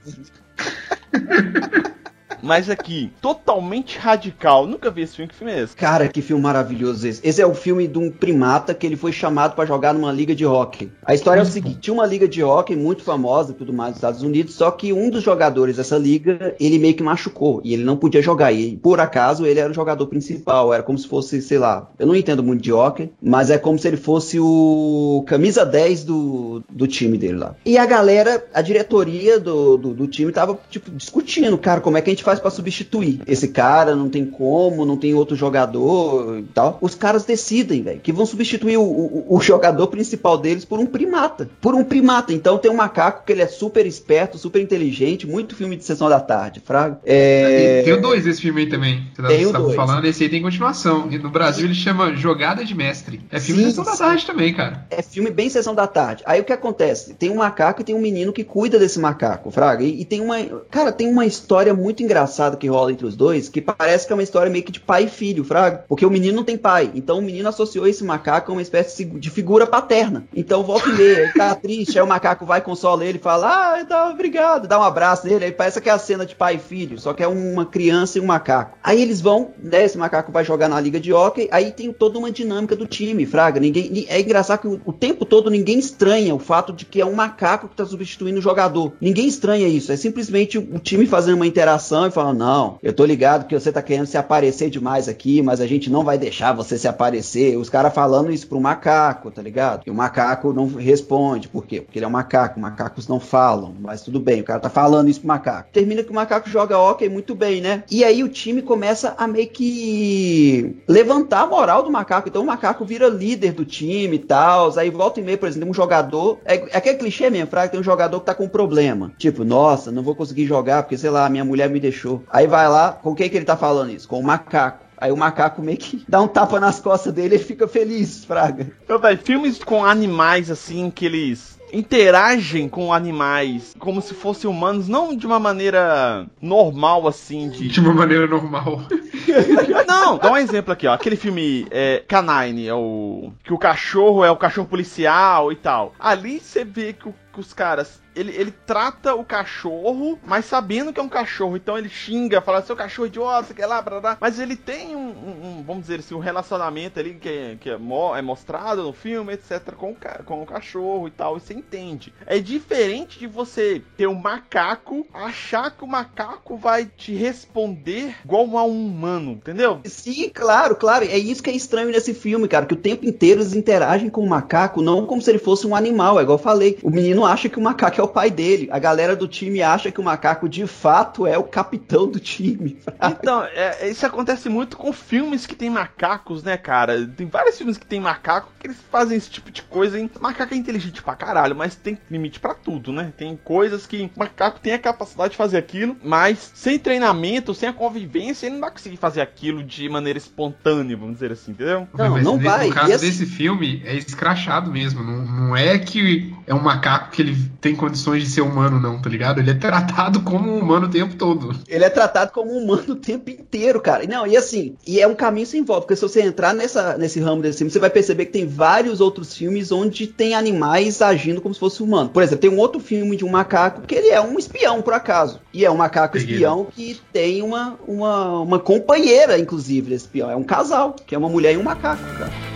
Mas 2.44 2.68
aqui, 2.68 3.10
totalmente 3.22 3.98
radical. 3.98 4.66
Nunca 4.66 4.90
vi 4.90 5.02
esse 5.02 5.16
filme. 5.16 5.30
Que 5.30 5.34
filme 5.34 5.52
é 5.52 5.62
esse? 5.62 5.74
Cara, 5.74 6.08
que 6.08 6.20
filme 6.20 6.42
maravilhoso 6.42 7.08
esse. 7.08 7.26
Esse 7.26 7.40
é 7.40 7.46
o 7.46 7.54
filme 7.54 7.88
de 7.88 7.98
um 7.98 8.10
primata 8.10 8.74
que 8.74 8.86
ele 8.86 8.96
foi 8.96 9.12
chamado 9.12 9.54
para 9.54 9.64
jogar 9.64 9.94
numa 9.94 10.12
liga 10.12 10.34
de 10.34 10.44
hockey. 10.44 10.92
A 11.04 11.14
história 11.14 11.40
é 11.40 11.42
o 11.42 11.46
seguinte: 11.46 11.78
tinha 11.80 11.94
uma 11.94 12.06
liga 12.06 12.28
de 12.28 12.42
hockey 12.42 12.76
muito 12.76 13.02
famosa 13.02 13.52
e 13.52 13.54
tudo 13.54 13.72
mais 13.72 13.90
nos 13.90 13.96
Estados 13.96 14.22
Unidos, 14.22 14.54
só 14.54 14.70
que 14.70 14.92
um 14.92 15.08
dos 15.08 15.22
jogadores 15.22 15.76
dessa 15.76 15.96
liga, 15.96 16.54
ele 16.60 16.78
meio 16.78 16.94
que 16.94 17.02
machucou 17.02 17.62
e 17.64 17.72
ele 17.72 17.82
não 17.82 17.96
podia 17.96 18.20
jogar. 18.20 18.52
E 18.52 18.76
por 18.76 19.00
acaso 19.00 19.46
ele 19.46 19.60
era 19.60 19.70
o 19.70 19.74
jogador 19.74 20.06
principal. 20.06 20.72
Era 20.74 20.82
como 20.82 20.98
se 20.98 21.08
fosse, 21.08 21.40
sei 21.40 21.58
lá, 21.58 21.90
eu 21.98 22.06
não 22.06 22.14
entendo 22.14 22.42
muito 22.42 22.62
de 22.62 22.72
hockey, 22.72 23.10
mas 23.22 23.50
é 23.50 23.56
como 23.56 23.78
se 23.78 23.88
ele 23.88 23.96
fosse 23.96 24.38
o 24.38 25.24
camisa 25.26 25.64
10 25.64 26.04
do, 26.04 26.62
do 26.68 26.86
time 26.86 27.16
dele 27.16 27.38
lá. 27.38 27.54
E 27.64 27.78
a 27.78 27.86
galera, 27.86 28.44
a 28.52 28.60
diretoria 28.60 29.40
do, 29.40 29.78
do, 29.78 29.94
do 29.94 30.06
time 30.06 30.30
tava, 30.30 30.58
tipo, 30.68 30.90
discutindo, 30.90 31.56
cara, 31.56 31.80
como 31.80 31.96
é 31.96 32.02
que 32.02 32.10
a 32.10 32.12
gente 32.12 32.24
faz 32.24 32.33
faz 32.34 32.40
para 32.40 32.50
substituir 32.50 33.20
esse 33.26 33.48
cara, 33.48 33.94
não 33.94 34.08
tem 34.08 34.24
como, 34.24 34.84
não 34.84 34.96
tem 34.96 35.14
outro 35.14 35.36
jogador 35.36 36.38
e 36.38 36.42
tal. 36.42 36.78
Os 36.80 36.94
caras 36.94 37.24
decidem, 37.24 37.82
velho, 37.82 38.00
que 38.00 38.12
vão 38.12 38.26
substituir 38.26 38.76
o, 38.76 38.82
o, 38.82 39.26
o, 39.28 39.40
jogador 39.40 39.86
principal 39.88 40.38
deles 40.38 40.64
por 40.64 40.78
um 40.78 40.86
primata. 40.86 41.48
Por 41.60 41.74
um 41.74 41.84
primata. 41.84 42.32
Então 42.32 42.58
tem 42.58 42.70
um 42.70 42.76
macaco 42.76 43.24
que 43.24 43.32
ele 43.32 43.42
é 43.42 43.46
super 43.46 43.86
esperto, 43.86 44.38
super 44.38 44.60
inteligente, 44.60 45.26
muito 45.26 45.54
filme 45.54 45.76
de 45.76 45.84
sessão 45.84 46.08
da 46.08 46.20
tarde, 46.20 46.60
fraga. 46.64 46.98
É... 47.04 47.82
Tem 47.84 47.92
o 47.92 48.00
dois 48.00 48.24
desse 48.24 48.40
filme 48.40 48.62
aí 48.62 48.68
também. 48.68 49.06
Você 49.14 49.36
tem 49.36 49.52
dois. 49.52 49.74
falando, 49.74 50.04
esse 50.06 50.24
aí 50.24 50.28
tem 50.28 50.42
continuação. 50.42 51.08
E 51.10 51.18
no 51.18 51.30
Brasil 51.30 51.66
ele 51.66 51.74
chama 51.74 52.14
Jogada 52.14 52.64
de 52.64 52.74
Mestre. 52.74 53.20
É 53.30 53.38
filme 53.38 53.62
sim, 53.62 53.68
de 53.68 53.74
sessão 53.74 53.84
sim. 53.84 53.90
da 53.90 53.96
tarde 53.96 54.26
também, 54.26 54.54
cara. 54.54 54.86
É 54.90 55.02
filme 55.02 55.30
bem 55.30 55.48
sessão 55.48 55.74
da 55.74 55.86
tarde. 55.86 56.22
Aí 56.26 56.40
o 56.40 56.44
que 56.44 56.52
acontece? 56.52 57.14
Tem 57.14 57.30
um 57.30 57.36
macaco 57.36 57.80
e 57.80 57.84
tem 57.84 57.94
um 57.94 58.00
menino 58.00 58.32
que 58.32 58.44
cuida 58.44 58.78
desse 58.78 58.98
macaco, 58.98 59.50
fraga. 59.50 59.84
E, 59.84 60.00
e 60.00 60.04
tem 60.04 60.20
uma. 60.20 60.42
Cara, 60.70 60.92
tem 60.92 61.08
uma 61.08 61.26
história 61.26 61.74
muito 61.74 62.02
engraçada 62.02 62.13
engraçado 62.14 62.56
que 62.56 62.68
rola 62.68 62.92
entre 62.92 63.04
os 63.04 63.16
dois, 63.16 63.48
que 63.48 63.60
parece 63.60 64.06
que 64.06 64.12
é 64.12 64.16
uma 64.16 64.22
história 64.22 64.50
meio 64.50 64.64
que 64.64 64.70
de 64.70 64.78
pai 64.78 65.04
e 65.04 65.08
filho, 65.08 65.42
fraga. 65.42 65.84
Porque 65.88 66.06
o 66.06 66.10
menino 66.10 66.36
não 66.36 66.44
tem 66.44 66.56
pai. 66.56 66.92
Então 66.94 67.18
o 67.18 67.22
menino 67.22 67.48
associou 67.48 67.86
esse 67.88 68.04
macaco 68.04 68.52
a 68.52 68.54
uma 68.54 68.62
espécie 68.62 69.04
de 69.04 69.30
figura 69.30 69.66
paterna. 69.66 70.24
Então 70.34 70.62
volta 70.62 70.88
e 70.88 70.92
meia, 70.92 71.20
ele 71.22 71.32
tá 71.32 71.54
triste, 71.54 71.98
aí 71.98 72.04
o 72.04 72.06
macaco 72.06 72.46
vai, 72.46 72.60
consola 72.60 73.04
ele 73.04 73.18
fala, 73.18 73.80
ah, 73.80 73.84
tá, 73.84 74.08
obrigado, 74.10 74.68
dá 74.68 74.78
um 74.78 74.82
abraço 74.82 75.26
nele. 75.26 75.46
Aí 75.46 75.52
parece 75.52 75.80
que 75.80 75.88
é 75.88 75.92
a 75.92 75.98
cena 75.98 76.24
de 76.24 76.36
pai 76.36 76.54
e 76.54 76.58
filho, 76.58 76.98
só 76.98 77.12
que 77.12 77.22
é 77.22 77.28
uma 77.28 77.66
criança 77.66 78.18
e 78.18 78.20
um 78.20 78.26
macaco. 78.26 78.78
Aí 78.82 79.02
eles 79.02 79.20
vão, 79.20 79.50
né, 79.58 79.84
esse 79.84 79.98
macaco 79.98 80.30
vai 80.30 80.44
jogar 80.44 80.68
na 80.68 80.80
liga 80.80 81.00
de 81.00 81.12
hockey, 81.12 81.48
aí 81.50 81.72
tem 81.72 81.92
toda 81.92 82.18
uma 82.18 82.30
dinâmica 82.30 82.76
do 82.76 82.86
time, 82.86 83.26
fraga. 83.26 83.58
Ninguém, 83.58 84.06
é 84.08 84.20
engraçado 84.20 84.60
que 84.60 84.68
o, 84.68 84.80
o 84.84 84.92
tempo 84.92 85.24
todo 85.24 85.50
ninguém 85.50 85.78
estranha 85.78 86.34
o 86.34 86.38
fato 86.38 86.72
de 86.72 86.84
que 86.84 87.00
é 87.00 87.06
um 87.06 87.14
macaco 87.14 87.68
que 87.68 87.76
tá 87.76 87.84
substituindo 87.84 88.38
o 88.38 88.42
jogador. 88.42 88.92
Ninguém 89.00 89.26
estranha 89.26 89.66
isso, 89.66 89.90
é 89.90 89.96
simplesmente 89.96 90.58
o 90.58 90.78
time 90.78 91.06
fazendo 91.06 91.34
uma 91.36 91.46
interação 91.46 92.03
e 92.06 92.10
falando, 92.10 92.38
não, 92.38 92.78
eu 92.82 92.92
tô 92.92 93.04
ligado 93.04 93.46
que 93.46 93.58
você 93.58 93.72
tá 93.72 93.82
querendo 93.82 94.06
se 94.06 94.16
aparecer 94.16 94.70
demais 94.70 95.08
aqui, 95.08 95.42
mas 95.42 95.60
a 95.60 95.66
gente 95.66 95.90
não 95.90 96.04
vai 96.04 96.18
deixar 96.18 96.52
você 96.52 96.76
se 96.78 96.88
aparecer. 96.88 97.56
Os 97.56 97.68
caras 97.68 97.94
falando 97.94 98.32
isso 98.32 98.46
pro 98.46 98.60
macaco, 98.60 99.30
tá 99.30 99.42
ligado? 99.42 99.82
E 99.86 99.90
o 99.90 99.94
macaco 99.94 100.52
não 100.52 100.66
responde. 100.66 101.48
Por 101.48 101.66
quê? 101.66 101.80
Porque 101.80 101.98
ele 101.98 102.04
é 102.04 102.08
um 102.08 102.12
macaco, 102.12 102.60
macacos 102.60 103.08
não 103.08 103.20
falam. 103.20 103.74
Mas 103.80 104.02
tudo 104.02 104.20
bem, 104.20 104.40
o 104.40 104.44
cara 104.44 104.60
tá 104.60 104.70
falando 104.70 105.08
isso 105.08 105.20
pro 105.20 105.28
macaco. 105.28 105.70
Termina 105.72 106.02
que 106.02 106.10
o 106.10 106.14
macaco 106.14 106.48
joga 106.48 106.78
ok 106.78 107.08
muito 107.08 107.34
bem, 107.34 107.60
né? 107.60 107.84
E 107.90 108.04
aí 108.04 108.22
o 108.22 108.28
time 108.28 108.62
começa 108.62 109.14
a 109.16 109.26
meio 109.26 109.48
que 109.48 110.76
levantar 110.88 111.42
a 111.42 111.46
moral 111.46 111.82
do 111.82 111.90
macaco. 111.90 112.28
Então 112.28 112.42
o 112.42 112.46
macaco 112.46 112.84
vira 112.84 113.08
líder 113.08 113.52
do 113.52 113.64
time 113.64 114.16
e 114.16 114.18
tal. 114.18 114.76
Aí 114.78 114.90
volta 114.90 115.20
e 115.20 115.22
meia, 115.22 115.38
por 115.38 115.48
exemplo, 115.48 115.70
um 115.70 115.74
jogador. 115.74 116.38
É, 116.44 116.56
é 116.56 116.76
aquele 116.76 116.98
clichê 116.98 117.30
mesmo, 117.30 117.48
fraco, 117.48 117.72
tem 117.72 117.80
um 117.80 117.84
jogador 117.84 118.20
que 118.20 118.26
tá 118.26 118.34
com 118.34 118.44
um 118.44 118.48
problema. 118.48 119.12
Tipo, 119.18 119.44
nossa, 119.44 119.90
não 119.90 120.02
vou 120.02 120.14
conseguir 120.14 120.46
jogar 120.46 120.82
porque, 120.82 120.98
sei 120.98 121.10
lá, 121.10 121.28
minha 121.28 121.44
mulher 121.44 121.68
me 121.68 121.80
deixou. 121.80 121.93
Aí 122.30 122.46
vai 122.46 122.68
lá, 122.68 122.92
com 122.92 123.14
quem 123.14 123.28
que 123.28 123.36
ele 123.36 123.44
tá 123.44 123.56
falando 123.56 123.90
isso? 123.90 124.08
Com 124.08 124.20
o 124.20 124.24
macaco. 124.24 124.84
Aí 124.96 125.10
o 125.12 125.16
macaco 125.16 125.60
meio 125.60 125.76
que 125.76 126.04
dá 126.08 126.22
um 126.22 126.28
tapa 126.28 126.58
nas 126.60 126.80
costas 126.80 127.12
dele 127.12 127.36
e 127.36 127.38
fica 127.38 127.66
feliz, 127.68 128.24
Fraga. 128.24 128.72
Então, 128.84 128.98
velho, 128.98 129.18
filmes 129.18 129.62
com 129.62 129.84
animais 129.84 130.50
assim 130.50 130.90
que 130.90 131.04
eles 131.04 131.54
interagem 131.72 132.68
com 132.68 132.92
animais 132.92 133.74
como 133.78 134.00
se 134.00 134.14
fossem 134.14 134.48
humanos, 134.48 134.88
não 134.88 135.16
de 135.16 135.26
uma 135.26 135.40
maneira 135.40 136.26
normal 136.40 137.06
assim 137.08 137.50
de 137.50 137.68
de 137.68 137.80
uma 137.80 137.92
maneira 137.92 138.26
normal. 138.26 138.82
não, 139.86 140.16
dá 140.18 140.30
um 140.30 140.36
exemplo 140.36 140.72
aqui, 140.72 140.86
ó. 140.86 140.94
Aquele 140.94 141.16
filme 141.16 141.66
é, 141.70 142.02
Canine, 142.06 142.68
é 142.68 142.74
o 142.74 143.32
que 143.42 143.52
o 143.52 143.58
cachorro 143.58 144.24
é 144.24 144.30
o 144.30 144.36
cachorro 144.36 144.68
policial 144.68 145.50
e 145.50 145.56
tal. 145.56 145.92
Ali 145.98 146.38
você 146.38 146.64
vê 146.64 146.92
que, 146.92 147.08
o, 147.08 147.14
que 147.32 147.40
os 147.40 147.52
caras 147.52 148.00
ele, 148.14 148.32
ele 148.36 148.50
trata 148.50 149.14
o 149.14 149.24
cachorro, 149.24 150.18
mas 150.24 150.44
sabendo 150.44 150.92
que 150.92 151.00
é 151.00 151.02
um 151.02 151.08
cachorro. 151.08 151.56
Então 151.56 151.76
ele 151.76 151.88
xinga, 151.88 152.40
fala, 152.40 152.62
seu 152.62 152.76
cachorro 152.76 153.06
idiota, 153.06 153.54
que 153.54 153.64
lá, 153.64 153.80
blá. 153.82 154.18
Mas 154.20 154.38
ele 154.38 154.56
tem 154.56 154.94
um, 154.94 155.08
um, 155.08 155.64
vamos 155.66 155.82
dizer 155.82 156.00
assim, 156.00 156.14
um 156.14 156.20
relacionamento 156.20 156.98
ali 156.98 157.14
que, 157.14 157.28
é, 157.28 157.56
que 157.58 157.70
é, 157.70 157.74
é 157.74 158.22
mostrado 158.22 158.82
no 158.82 158.92
filme, 158.92 159.32
etc, 159.32 159.72
com 159.74 159.92
o, 159.92 159.96
com 160.24 160.42
o 160.42 160.46
cachorro 160.46 161.08
e 161.08 161.10
tal. 161.10 161.36
E 161.36 161.40
você 161.40 161.54
entende. 161.54 162.12
É 162.26 162.38
diferente 162.38 163.18
de 163.18 163.26
você 163.26 163.82
ter 163.96 164.06
um 164.06 164.14
macaco, 164.14 165.06
achar 165.12 165.70
que 165.70 165.84
o 165.84 165.88
macaco 165.88 166.56
vai 166.56 166.86
te 166.86 167.14
responder 167.14 168.14
igual 168.24 168.56
a 168.58 168.64
um 168.64 168.86
humano, 168.86 169.32
entendeu? 169.32 169.80
Sim, 169.84 170.30
claro, 170.32 170.76
claro. 170.76 171.04
É 171.04 171.18
isso 171.18 171.42
que 171.42 171.50
é 171.50 171.54
estranho 171.54 171.90
nesse 171.90 172.14
filme, 172.14 172.48
cara. 172.48 172.66
Que 172.66 172.74
o 172.74 172.78
tempo 172.78 173.06
inteiro 173.06 173.40
eles 173.40 173.54
interagem 173.54 174.08
com 174.10 174.22
o 174.22 174.28
macaco, 174.28 174.82
não 174.82 175.06
como 175.06 175.20
se 175.20 175.30
ele 175.30 175.38
fosse 175.38 175.66
um 175.66 175.74
animal. 175.74 176.18
É 176.18 176.22
igual 176.22 176.38
eu 176.38 176.42
falei. 176.42 176.78
O 176.82 176.90
menino 176.90 177.24
acha 177.24 177.48
que 177.48 177.58
o 177.58 177.62
macaco 177.62 178.00
é 178.00 178.03
o 178.04 178.08
pai 178.08 178.30
dele. 178.30 178.68
A 178.70 178.78
galera 178.78 179.16
do 179.16 179.28
time 179.28 179.62
acha 179.62 179.90
que 179.90 180.00
o 180.00 180.04
macaco 180.04 180.48
de 180.48 180.66
fato 180.66 181.26
é 181.26 181.36
o 181.36 181.44
capitão 181.44 182.06
do 182.06 182.18
time. 182.18 182.78
Então, 183.24 183.42
é, 183.44 183.88
isso 183.88 184.04
acontece 184.04 184.48
muito 184.48 184.76
com 184.76 184.92
filmes 184.92 185.46
que 185.46 185.54
tem 185.54 185.70
macacos, 185.70 186.42
né, 186.42 186.56
cara? 186.56 187.06
Tem 187.06 187.26
vários 187.26 187.56
filmes 187.56 187.76
que 187.76 187.86
tem 187.86 188.00
macaco 188.00 188.50
que 188.58 188.66
eles 188.66 188.76
fazem 188.90 189.16
esse 189.16 189.30
tipo 189.30 189.50
de 189.50 189.62
coisa, 189.62 189.98
hein? 189.98 190.10
Macaco 190.20 190.54
é 190.54 190.56
inteligente 190.56 191.02
pra 191.02 191.14
caralho, 191.14 191.54
mas 191.54 191.74
tem 191.74 191.98
limite 192.10 192.40
para 192.40 192.54
tudo, 192.54 192.92
né? 192.92 193.12
Tem 193.16 193.36
coisas 193.36 193.86
que 193.86 194.10
macaco 194.16 194.60
tem 194.60 194.72
a 194.72 194.78
capacidade 194.78 195.32
de 195.32 195.36
fazer 195.36 195.58
aquilo, 195.58 195.96
mas 196.02 196.52
sem 196.54 196.78
treinamento, 196.78 197.54
sem 197.54 197.68
a 197.68 197.72
convivência, 197.72 198.46
ele 198.46 198.54
não 198.54 198.62
vai 198.62 198.70
conseguir 198.70 198.96
fazer 198.96 199.20
aquilo 199.20 199.62
de 199.62 199.88
maneira 199.88 200.18
espontânea, 200.18 200.96
vamos 200.96 201.14
dizer 201.14 201.32
assim, 201.32 201.52
entendeu? 201.52 201.88
Não, 201.94 202.10
mas 202.10 202.24
não 202.24 202.38
vai. 202.38 202.68
No 202.68 202.74
caso 202.74 202.92
assim... 202.92 203.06
desse 203.06 203.26
filme, 203.26 203.82
é 203.84 203.94
escrachado 203.96 204.70
mesmo. 204.70 205.02
Não, 205.02 205.24
não 205.24 205.56
é 205.56 205.78
que 205.78 206.34
é 206.46 206.54
um 206.54 206.62
macaco 206.62 207.10
que 207.10 207.22
ele 207.22 207.36
tem 207.60 207.74
condições 207.74 207.93
condições 207.94 208.24
de 208.24 208.30
ser 208.30 208.40
humano, 208.40 208.80
não, 208.80 209.00
tá 209.00 209.08
ligado? 209.08 209.38
Ele 209.38 209.50
é 209.50 209.54
tratado 209.54 210.20
como 210.22 210.50
um 210.50 210.58
humano 210.58 210.86
o 210.86 210.90
tempo 210.90 211.14
todo. 211.14 211.54
Ele 211.68 211.84
é 211.84 211.88
tratado 211.88 212.32
como 212.32 212.52
um 212.52 212.64
humano 212.64 212.84
o 212.88 212.96
tempo 212.96 213.30
inteiro, 213.30 213.80
cara. 213.80 214.04
Não, 214.06 214.26
e 214.26 214.36
assim, 214.36 214.74
e 214.86 215.00
é 215.00 215.06
um 215.06 215.14
caminho 215.14 215.46
sem 215.46 215.62
volta, 215.62 215.82
porque 215.82 215.96
se 215.96 216.02
você 216.02 216.20
entrar 216.20 216.52
nessa, 216.52 216.98
nesse 216.98 217.20
ramo 217.20 217.40
desse 217.40 217.58
filme, 217.58 217.70
você 217.70 217.78
vai 217.78 217.90
perceber 217.90 218.26
que 218.26 218.32
tem 218.32 218.46
vários 218.46 219.00
outros 219.00 219.34
filmes 219.34 219.70
onde 219.70 220.06
tem 220.06 220.34
animais 220.34 221.00
agindo 221.00 221.40
como 221.40 221.54
se 221.54 221.60
fosse 221.60 221.82
humano. 221.82 222.10
Por 222.10 222.22
exemplo, 222.22 222.40
tem 222.40 222.50
um 222.50 222.58
outro 222.58 222.80
filme 222.80 223.16
de 223.16 223.24
um 223.24 223.30
macaco 223.30 223.82
que 223.82 223.94
ele 223.94 224.08
é 224.08 224.20
um 224.20 224.38
espião, 224.38 224.82
por 224.82 224.92
acaso. 224.92 225.40
E 225.52 225.64
é 225.64 225.70
um 225.70 225.76
macaco 225.76 226.16
espião 226.16 226.66
que 226.74 227.00
tem 227.12 227.42
uma, 227.42 227.78
uma, 227.86 228.40
uma 228.40 228.58
companheira, 228.58 229.38
inclusive, 229.38 229.90
desse 229.90 230.06
espião. 230.06 230.30
É 230.30 230.36
um 230.36 230.44
casal, 230.44 230.96
que 231.06 231.14
é 231.14 231.18
uma 231.18 231.28
mulher 231.28 231.54
e 231.54 231.56
um 231.56 231.62
macaco, 231.62 232.02
cara. 232.18 232.53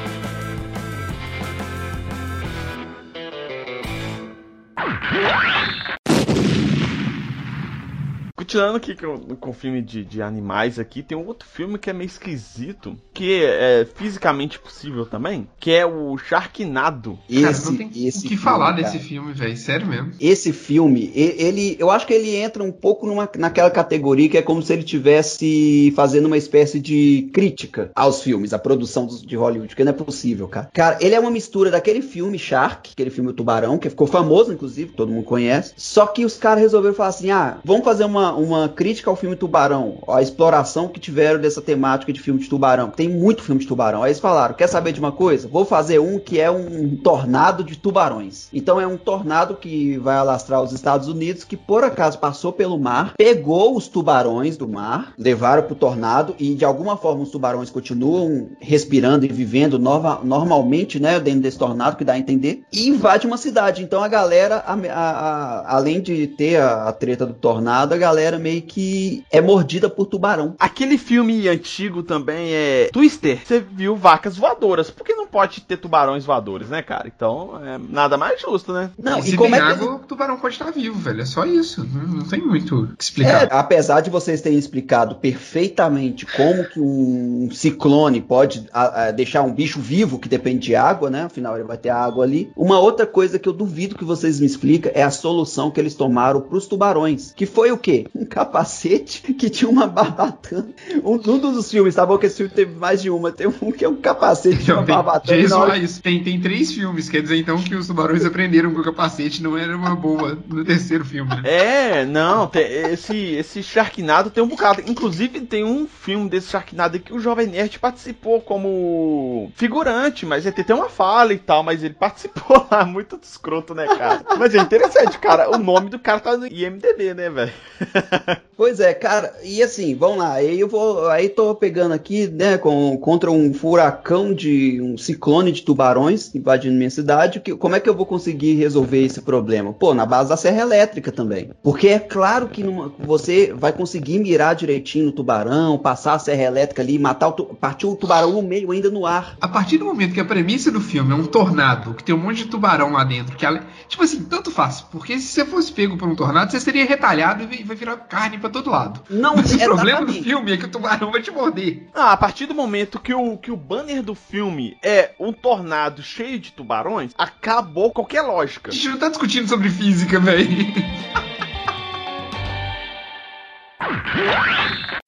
Continuando 8.48 8.78
aqui 8.78 8.94
com, 8.94 9.18
com 9.36 9.50
o 9.50 9.52
filme 9.52 9.82
de, 9.82 10.02
de 10.02 10.22
animais 10.22 10.78
aqui, 10.78 11.02
tem 11.02 11.18
um 11.18 11.26
outro 11.26 11.46
filme 11.46 11.78
que 11.78 11.90
é 11.90 11.92
meio 11.92 12.06
esquisito, 12.06 12.96
que 13.12 13.44
é 13.44 13.86
fisicamente 13.94 14.58
possível 14.58 15.04
também, 15.04 15.46
que 15.60 15.70
é 15.70 15.84
o 15.84 16.16
Sharknado. 16.16 17.18
Esse, 17.28 17.42
cara, 17.42 17.58
não 17.66 17.76
tem 17.76 18.06
esse 18.06 18.24
o 18.24 18.28
que 18.30 18.36
falar 18.38 18.74
cara. 18.74 18.82
desse 18.82 18.98
filme, 19.00 19.34
velho, 19.34 19.54
sério 19.54 19.86
mesmo. 19.86 20.12
Esse 20.18 20.50
filme, 20.54 21.12
ele, 21.14 21.76
eu 21.78 21.90
acho 21.90 22.06
que 22.06 22.14
ele 22.14 22.34
entra 22.36 22.64
um 22.64 22.72
pouco 22.72 23.06
numa, 23.06 23.28
naquela 23.36 23.70
categoria 23.70 24.30
que 24.30 24.38
é 24.38 24.42
como 24.42 24.62
se 24.62 24.72
ele 24.72 24.82
tivesse 24.82 25.92
fazendo 25.94 26.24
uma 26.24 26.38
espécie 26.38 26.80
de 26.80 27.28
crítica 27.34 27.90
aos 27.94 28.22
filmes, 28.22 28.54
à 28.54 28.58
produção 28.58 29.06
de 29.06 29.36
Hollywood, 29.36 29.76
que 29.76 29.84
não 29.84 29.90
é 29.90 29.94
possível, 29.94 30.48
cara. 30.48 30.70
Cara, 30.72 30.96
ele 31.02 31.14
é 31.14 31.20
uma 31.20 31.30
mistura 31.30 31.70
daquele 31.70 32.00
filme 32.00 32.38
Shark, 32.38 32.92
aquele 32.94 33.10
filme 33.10 33.28
O 33.28 33.34
Tubarão, 33.34 33.76
que 33.76 33.90
ficou 33.90 34.06
famoso, 34.06 34.54
inclusive, 34.54 34.92
todo 34.92 35.12
mundo 35.12 35.24
conhece, 35.24 35.74
só 35.76 36.06
que 36.06 36.24
os 36.24 36.38
caras 36.38 36.62
resolveram 36.62 36.94
falar 36.94 37.10
assim, 37.10 37.30
ah, 37.30 37.58
vamos 37.62 37.84
fazer 37.84 38.04
uma, 38.04 38.37
uma 38.38 38.68
crítica 38.68 39.10
ao 39.10 39.16
filme 39.16 39.36
Tubarão, 39.36 39.98
a 40.08 40.22
exploração 40.22 40.88
que 40.88 41.00
tiveram 41.00 41.40
dessa 41.40 41.60
temática 41.60 42.12
de 42.12 42.20
filme 42.20 42.40
de 42.40 42.48
tubarão. 42.48 42.90
Tem 42.90 43.08
muito 43.08 43.42
filme 43.42 43.60
de 43.60 43.66
tubarão. 43.66 44.02
Aí 44.02 44.10
eles 44.10 44.20
falaram: 44.20 44.54
quer 44.54 44.66
saber 44.66 44.92
de 44.92 45.00
uma 45.00 45.12
coisa? 45.12 45.48
Vou 45.48 45.64
fazer 45.64 45.98
um 45.98 46.18
que 46.18 46.40
é 46.40 46.50
um 46.50 46.96
tornado 46.96 47.64
de 47.64 47.76
tubarões. 47.76 48.48
Então 48.52 48.80
é 48.80 48.86
um 48.86 48.96
tornado 48.96 49.54
que 49.54 49.96
vai 49.98 50.16
alastrar 50.16 50.62
os 50.62 50.72
Estados 50.72 51.08
Unidos, 51.08 51.44
que 51.44 51.56
por 51.56 51.84
acaso 51.84 52.18
passou 52.18 52.52
pelo 52.52 52.78
mar, 52.78 53.14
pegou 53.16 53.76
os 53.76 53.88
tubarões 53.88 54.56
do 54.56 54.68
mar, 54.68 55.12
levaram 55.18 55.62
pro 55.62 55.74
tornado 55.74 56.34
e 56.38 56.54
de 56.54 56.64
alguma 56.64 56.96
forma 56.96 57.22
os 57.22 57.30
tubarões 57.30 57.70
continuam 57.70 58.50
respirando 58.60 59.24
e 59.24 59.28
vivendo 59.28 59.78
nova, 59.78 60.20
normalmente, 60.22 61.00
né, 61.00 61.18
dentro 61.18 61.40
desse 61.40 61.58
tornado, 61.58 61.96
que 61.96 62.04
dá 62.04 62.14
a 62.14 62.18
entender, 62.18 62.62
e 62.72 62.88
invade 62.88 63.26
uma 63.26 63.36
cidade. 63.36 63.82
Então 63.82 64.02
a 64.02 64.08
galera, 64.08 64.56
a, 64.66 64.74
a, 64.74 65.10
a, 65.10 65.76
além 65.76 66.00
de 66.00 66.26
ter 66.26 66.56
a, 66.56 66.88
a 66.88 66.92
treta 66.92 67.24
do 67.24 67.34
tornado, 67.34 67.94
a 67.94 67.96
galera 67.96 68.27
meio 68.36 68.62
que 68.62 69.24
é 69.30 69.40
mordida 69.40 69.88
por 69.88 70.06
tubarão. 70.06 70.56
Aquele 70.58 70.98
filme 70.98 71.48
antigo 71.48 72.02
também 72.02 72.52
é 72.52 72.90
Twister. 72.92 73.38
Você 73.46 73.60
viu 73.60 73.94
vacas 73.94 74.36
voadoras. 74.36 74.90
Por 74.90 75.06
que 75.06 75.14
não 75.14 75.27
pode 75.30 75.60
ter 75.60 75.76
tubarões 75.76 76.24
voadores, 76.24 76.68
né, 76.68 76.82
cara? 76.82 77.10
Então, 77.14 77.60
é 77.64 77.78
nada 77.78 78.16
mais 78.16 78.40
justo, 78.40 78.72
né? 78.72 78.90
Não, 78.98 79.18
e, 79.18 79.22
se 79.22 79.36
como 79.36 79.54
é 79.54 79.58
que... 79.58 79.64
água, 79.64 79.94
o 79.96 79.98
tubarão 80.00 80.38
pode 80.38 80.54
estar 80.54 80.70
vivo, 80.70 80.98
velho. 80.98 81.20
É 81.20 81.24
só 81.24 81.44
isso. 81.44 81.86
Não, 81.92 82.18
não 82.18 82.24
tem 82.24 82.40
muito 82.40 82.82
o 82.82 82.96
que 82.96 83.04
explicar. 83.04 83.44
É, 83.44 83.48
apesar 83.50 84.00
de 84.00 84.10
vocês 84.10 84.40
terem 84.40 84.58
explicado 84.58 85.16
perfeitamente 85.16 86.26
como 86.26 86.64
que 86.64 86.80
um 86.80 87.48
ciclone 87.52 88.20
pode 88.20 88.66
a, 88.72 89.06
a, 89.06 89.10
deixar 89.10 89.42
um 89.42 89.52
bicho 89.52 89.80
vivo 89.80 90.18
que 90.18 90.28
depende 90.28 90.58
de 90.60 90.74
água, 90.74 91.10
né? 91.10 91.24
Afinal, 91.24 91.54
ele 91.56 91.64
vai 91.64 91.76
ter 91.76 91.90
água 91.90 92.24
ali. 92.24 92.50
Uma 92.56 92.78
outra 92.78 93.06
coisa 93.06 93.38
que 93.38 93.48
eu 93.48 93.52
duvido 93.52 93.96
que 93.96 94.04
vocês 94.04 94.40
me 94.40 94.46
expliquem 94.46 94.92
é 94.94 95.02
a 95.02 95.10
solução 95.10 95.70
que 95.70 95.80
eles 95.80 95.94
tomaram 95.94 96.40
para 96.40 96.56
os 96.56 96.66
tubarões. 96.66 97.32
Que 97.32 97.46
foi 97.46 97.70
o 97.70 97.78
quê? 97.78 98.06
Um 98.14 98.24
capacete 98.24 99.22
que 99.32 99.50
tinha 99.50 99.70
uma 99.70 99.86
barbatana. 99.86 100.68
Um, 101.04 101.14
um 101.14 101.38
dos 101.38 101.70
filmes, 101.70 101.94
tá 101.94 102.04
bom 102.04 102.18
que 102.18 102.26
esse 102.26 102.36
filme 102.36 102.52
teve 102.52 102.74
mais 102.74 103.02
de 103.02 103.10
uma. 103.10 103.30
Tem 103.32 103.46
um 103.46 103.72
que 103.72 103.84
é 103.84 103.88
um 103.88 103.96
capacete 103.96 104.62
de 104.62 104.72
uma 104.72 104.82
barbatana. 104.82 105.17
Hora... 105.56 105.76
isso. 105.78 106.02
Tem, 106.02 106.22
tem 106.22 106.40
três 106.40 106.72
filmes, 106.72 107.08
quer 107.08 107.22
dizer 107.22 107.36
então 107.36 107.58
que 107.62 107.74
os 107.74 107.86
tubarões 107.86 108.24
aprenderam 108.24 108.72
que 108.72 108.80
o 108.80 108.84
capacete 108.84 109.42
não 109.42 109.56
era 109.56 109.76
uma 109.76 109.94
boa 109.94 110.38
no 110.48 110.64
terceiro 110.64 111.04
filme. 111.04 111.34
Né? 111.36 111.42
É, 111.44 112.04
não, 112.04 112.46
tem, 112.46 112.62
esse, 112.92 113.16
esse 113.16 113.62
Sharknado 113.62 114.30
tem 114.30 114.42
um 114.42 114.48
bocado. 114.48 114.82
Inclusive 114.86 115.40
tem 115.40 115.64
um 115.64 115.86
filme 115.86 116.28
desse 116.28 116.50
Sharknado 116.50 116.98
que 116.98 117.12
o 117.12 117.20
Jovem 117.20 117.46
Nerd 117.46 117.78
participou 117.78 118.40
como 118.40 119.50
figurante, 119.54 120.26
mas 120.26 120.46
ele 120.46 120.64
tem 120.64 120.76
uma 120.76 120.88
fala 120.88 121.32
e 121.32 121.38
tal, 121.38 121.62
mas 121.62 121.82
ele 121.82 121.94
participou 121.94 122.66
lá, 122.70 122.84
muito 122.84 123.18
escroto, 123.22 123.74
né, 123.74 123.86
cara? 123.86 124.24
Mas 124.38 124.54
é 124.54 124.58
interessante, 124.58 125.18
cara, 125.18 125.50
o 125.50 125.58
nome 125.58 125.90
do 125.90 125.98
cara 125.98 126.20
tá 126.20 126.36
no 126.36 126.46
IMDB, 126.46 127.14
né, 127.14 127.30
velho? 127.30 127.52
Pois 128.58 128.80
é, 128.80 128.92
cara, 128.92 129.32
e 129.44 129.62
assim, 129.62 129.94
vamos 129.94 130.18
lá, 130.18 130.32
aí 130.32 130.58
eu 130.58 130.66
vou, 130.66 131.08
aí 131.10 131.28
tô 131.28 131.54
pegando 131.54 131.94
aqui, 131.94 132.26
né, 132.26 132.58
com, 132.58 132.98
contra 132.98 133.30
um 133.30 133.54
furacão 133.54 134.34
de, 134.34 134.80
um 134.82 134.98
ciclone 135.12 135.52
de 135.52 135.62
tubarões 135.62 136.34
invadindo 136.34 136.76
minha 136.76 136.90
cidade, 136.90 137.40
que, 137.40 137.54
como 137.54 137.76
é 137.76 137.80
que 137.80 137.88
eu 137.88 137.94
vou 137.94 138.06
conseguir 138.06 138.54
resolver 138.54 139.04
esse 139.04 139.22
problema? 139.22 139.72
Pô, 139.72 139.94
na 139.94 140.04
base 140.04 140.30
da 140.30 140.36
serra 140.36 140.62
elétrica 140.62 141.12
também, 141.12 141.50
porque 141.62 141.88
é 141.88 141.98
claro 141.98 142.48
que 142.48 142.62
numa, 142.62 142.92
você 142.98 143.52
vai 143.54 143.72
conseguir 143.72 144.18
mirar 144.18 144.54
direitinho 144.54 145.06
no 145.06 145.12
tubarão, 145.12 145.78
passar 145.78 146.14
a 146.14 146.18
serra 146.18 146.42
elétrica 146.42 146.82
ali, 146.82 146.98
matar 146.98 147.28
o, 147.28 147.32
partir 147.54 147.86
o 147.86 147.94
tubarão 147.94 148.32
no 148.32 148.42
meio 148.42 148.72
ainda 148.72 148.90
no 148.90 149.06
ar. 149.06 149.36
A 149.40 149.48
partir 149.48 149.78
do 149.78 149.84
momento 149.84 150.14
que 150.14 150.20
a 150.20 150.24
premissa 150.24 150.70
do 150.70 150.80
filme 150.80 151.12
é 151.12 151.14
um 151.14 151.24
tornado, 151.24 151.94
que 151.94 152.02
tem 152.02 152.14
um 152.14 152.18
monte 152.18 152.38
de 152.38 152.46
tubarão 152.46 152.92
lá 152.92 153.04
dentro, 153.04 153.36
que 153.36 153.46
tipo 153.88 154.02
assim, 154.02 154.24
tanto 154.24 154.50
faz, 154.50 154.80
porque 154.80 155.18
se 155.18 155.28
você 155.28 155.44
fosse 155.44 155.72
pego 155.72 155.96
por 155.96 156.08
um 156.08 156.16
tornado, 156.16 156.50
você 156.50 156.60
seria 156.60 156.84
retalhado 156.84 157.46
e 157.52 157.62
vai 157.62 157.76
virar 157.76 157.96
carne 157.96 158.38
pra 158.38 158.48
para 158.48 158.50
todo 158.50 158.70
lado. 158.70 159.00
Não, 159.10 159.36
Mas 159.36 159.52
o 159.52 159.58
problema 159.58 160.04
do 160.04 160.12
filme 160.12 160.52
é 160.52 160.56
que 160.56 160.64
o 160.64 160.68
tubarão 160.68 161.12
vai 161.12 161.22
te 161.22 161.30
morder. 161.30 161.88
Ah, 161.94 162.12
a 162.12 162.16
partir 162.16 162.46
do 162.46 162.54
momento 162.54 162.98
que 162.98 163.14
o, 163.14 163.36
que 163.36 163.50
o 163.50 163.56
banner 163.56 164.02
do 164.02 164.14
filme 164.14 164.76
é 164.82 164.97
um 165.18 165.32
tornado 165.32 166.02
cheio 166.02 166.38
de 166.38 166.52
tubarões, 166.52 167.12
acabou 167.16 167.92
qualquer 167.92 168.22
lógica. 168.22 168.70
A 168.70 168.74
gente 168.74 168.88
não 168.88 168.98
tá 168.98 169.08
discutindo 169.08 169.48
sobre 169.48 169.68
física, 169.68 170.20
velho. 170.20 170.48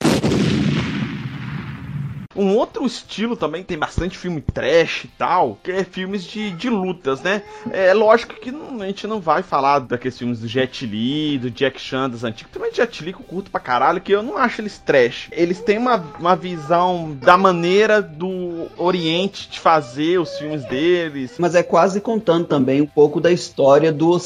Um 2.36 2.54
outro 2.54 2.86
estilo 2.86 3.34
também 3.34 3.64
tem 3.64 3.76
bastante 3.76 4.16
filme 4.16 4.40
trash 4.40 5.02
e 5.04 5.08
tal, 5.08 5.58
que 5.64 5.72
é 5.72 5.82
filmes 5.82 6.22
de, 6.22 6.52
de 6.52 6.70
lutas, 6.70 7.20
né? 7.22 7.42
É 7.72 7.92
lógico 7.92 8.34
que 8.34 8.52
não, 8.52 8.80
a 8.80 8.86
gente 8.86 9.04
não 9.08 9.20
vai 9.20 9.42
falar 9.42 9.80
daqueles 9.80 10.16
filmes 10.16 10.38
do 10.38 10.46
Jet 10.46 10.86
Li, 10.86 11.38
do 11.38 11.50
Jack 11.50 11.80
Chan 11.80 12.08
das 12.08 12.22
antigas. 12.22 12.52
Também 12.52 12.72
Jet 12.72 13.04
Li 13.04 13.12
que 13.12 13.18
eu 13.18 13.26
curto 13.26 13.50
pra 13.50 13.58
caralho, 13.58 14.00
que 14.00 14.12
eu 14.12 14.22
não 14.22 14.36
acho 14.36 14.60
eles 14.60 14.78
trash. 14.78 15.26
Eles 15.32 15.60
têm 15.60 15.76
uma, 15.76 15.96
uma 16.20 16.36
visão 16.36 17.18
da 17.20 17.36
maneira 17.36 18.00
do 18.00 18.68
Oriente 18.78 19.50
de 19.50 19.58
fazer 19.58 20.20
os 20.20 20.38
filmes 20.38 20.64
deles. 20.66 21.32
Mas 21.36 21.56
é 21.56 21.64
quase 21.64 22.00
contando 22.00 22.46
também 22.46 22.80
um 22.80 22.86
pouco 22.86 23.20
da 23.20 23.32
história 23.32 23.92
do, 23.92 24.16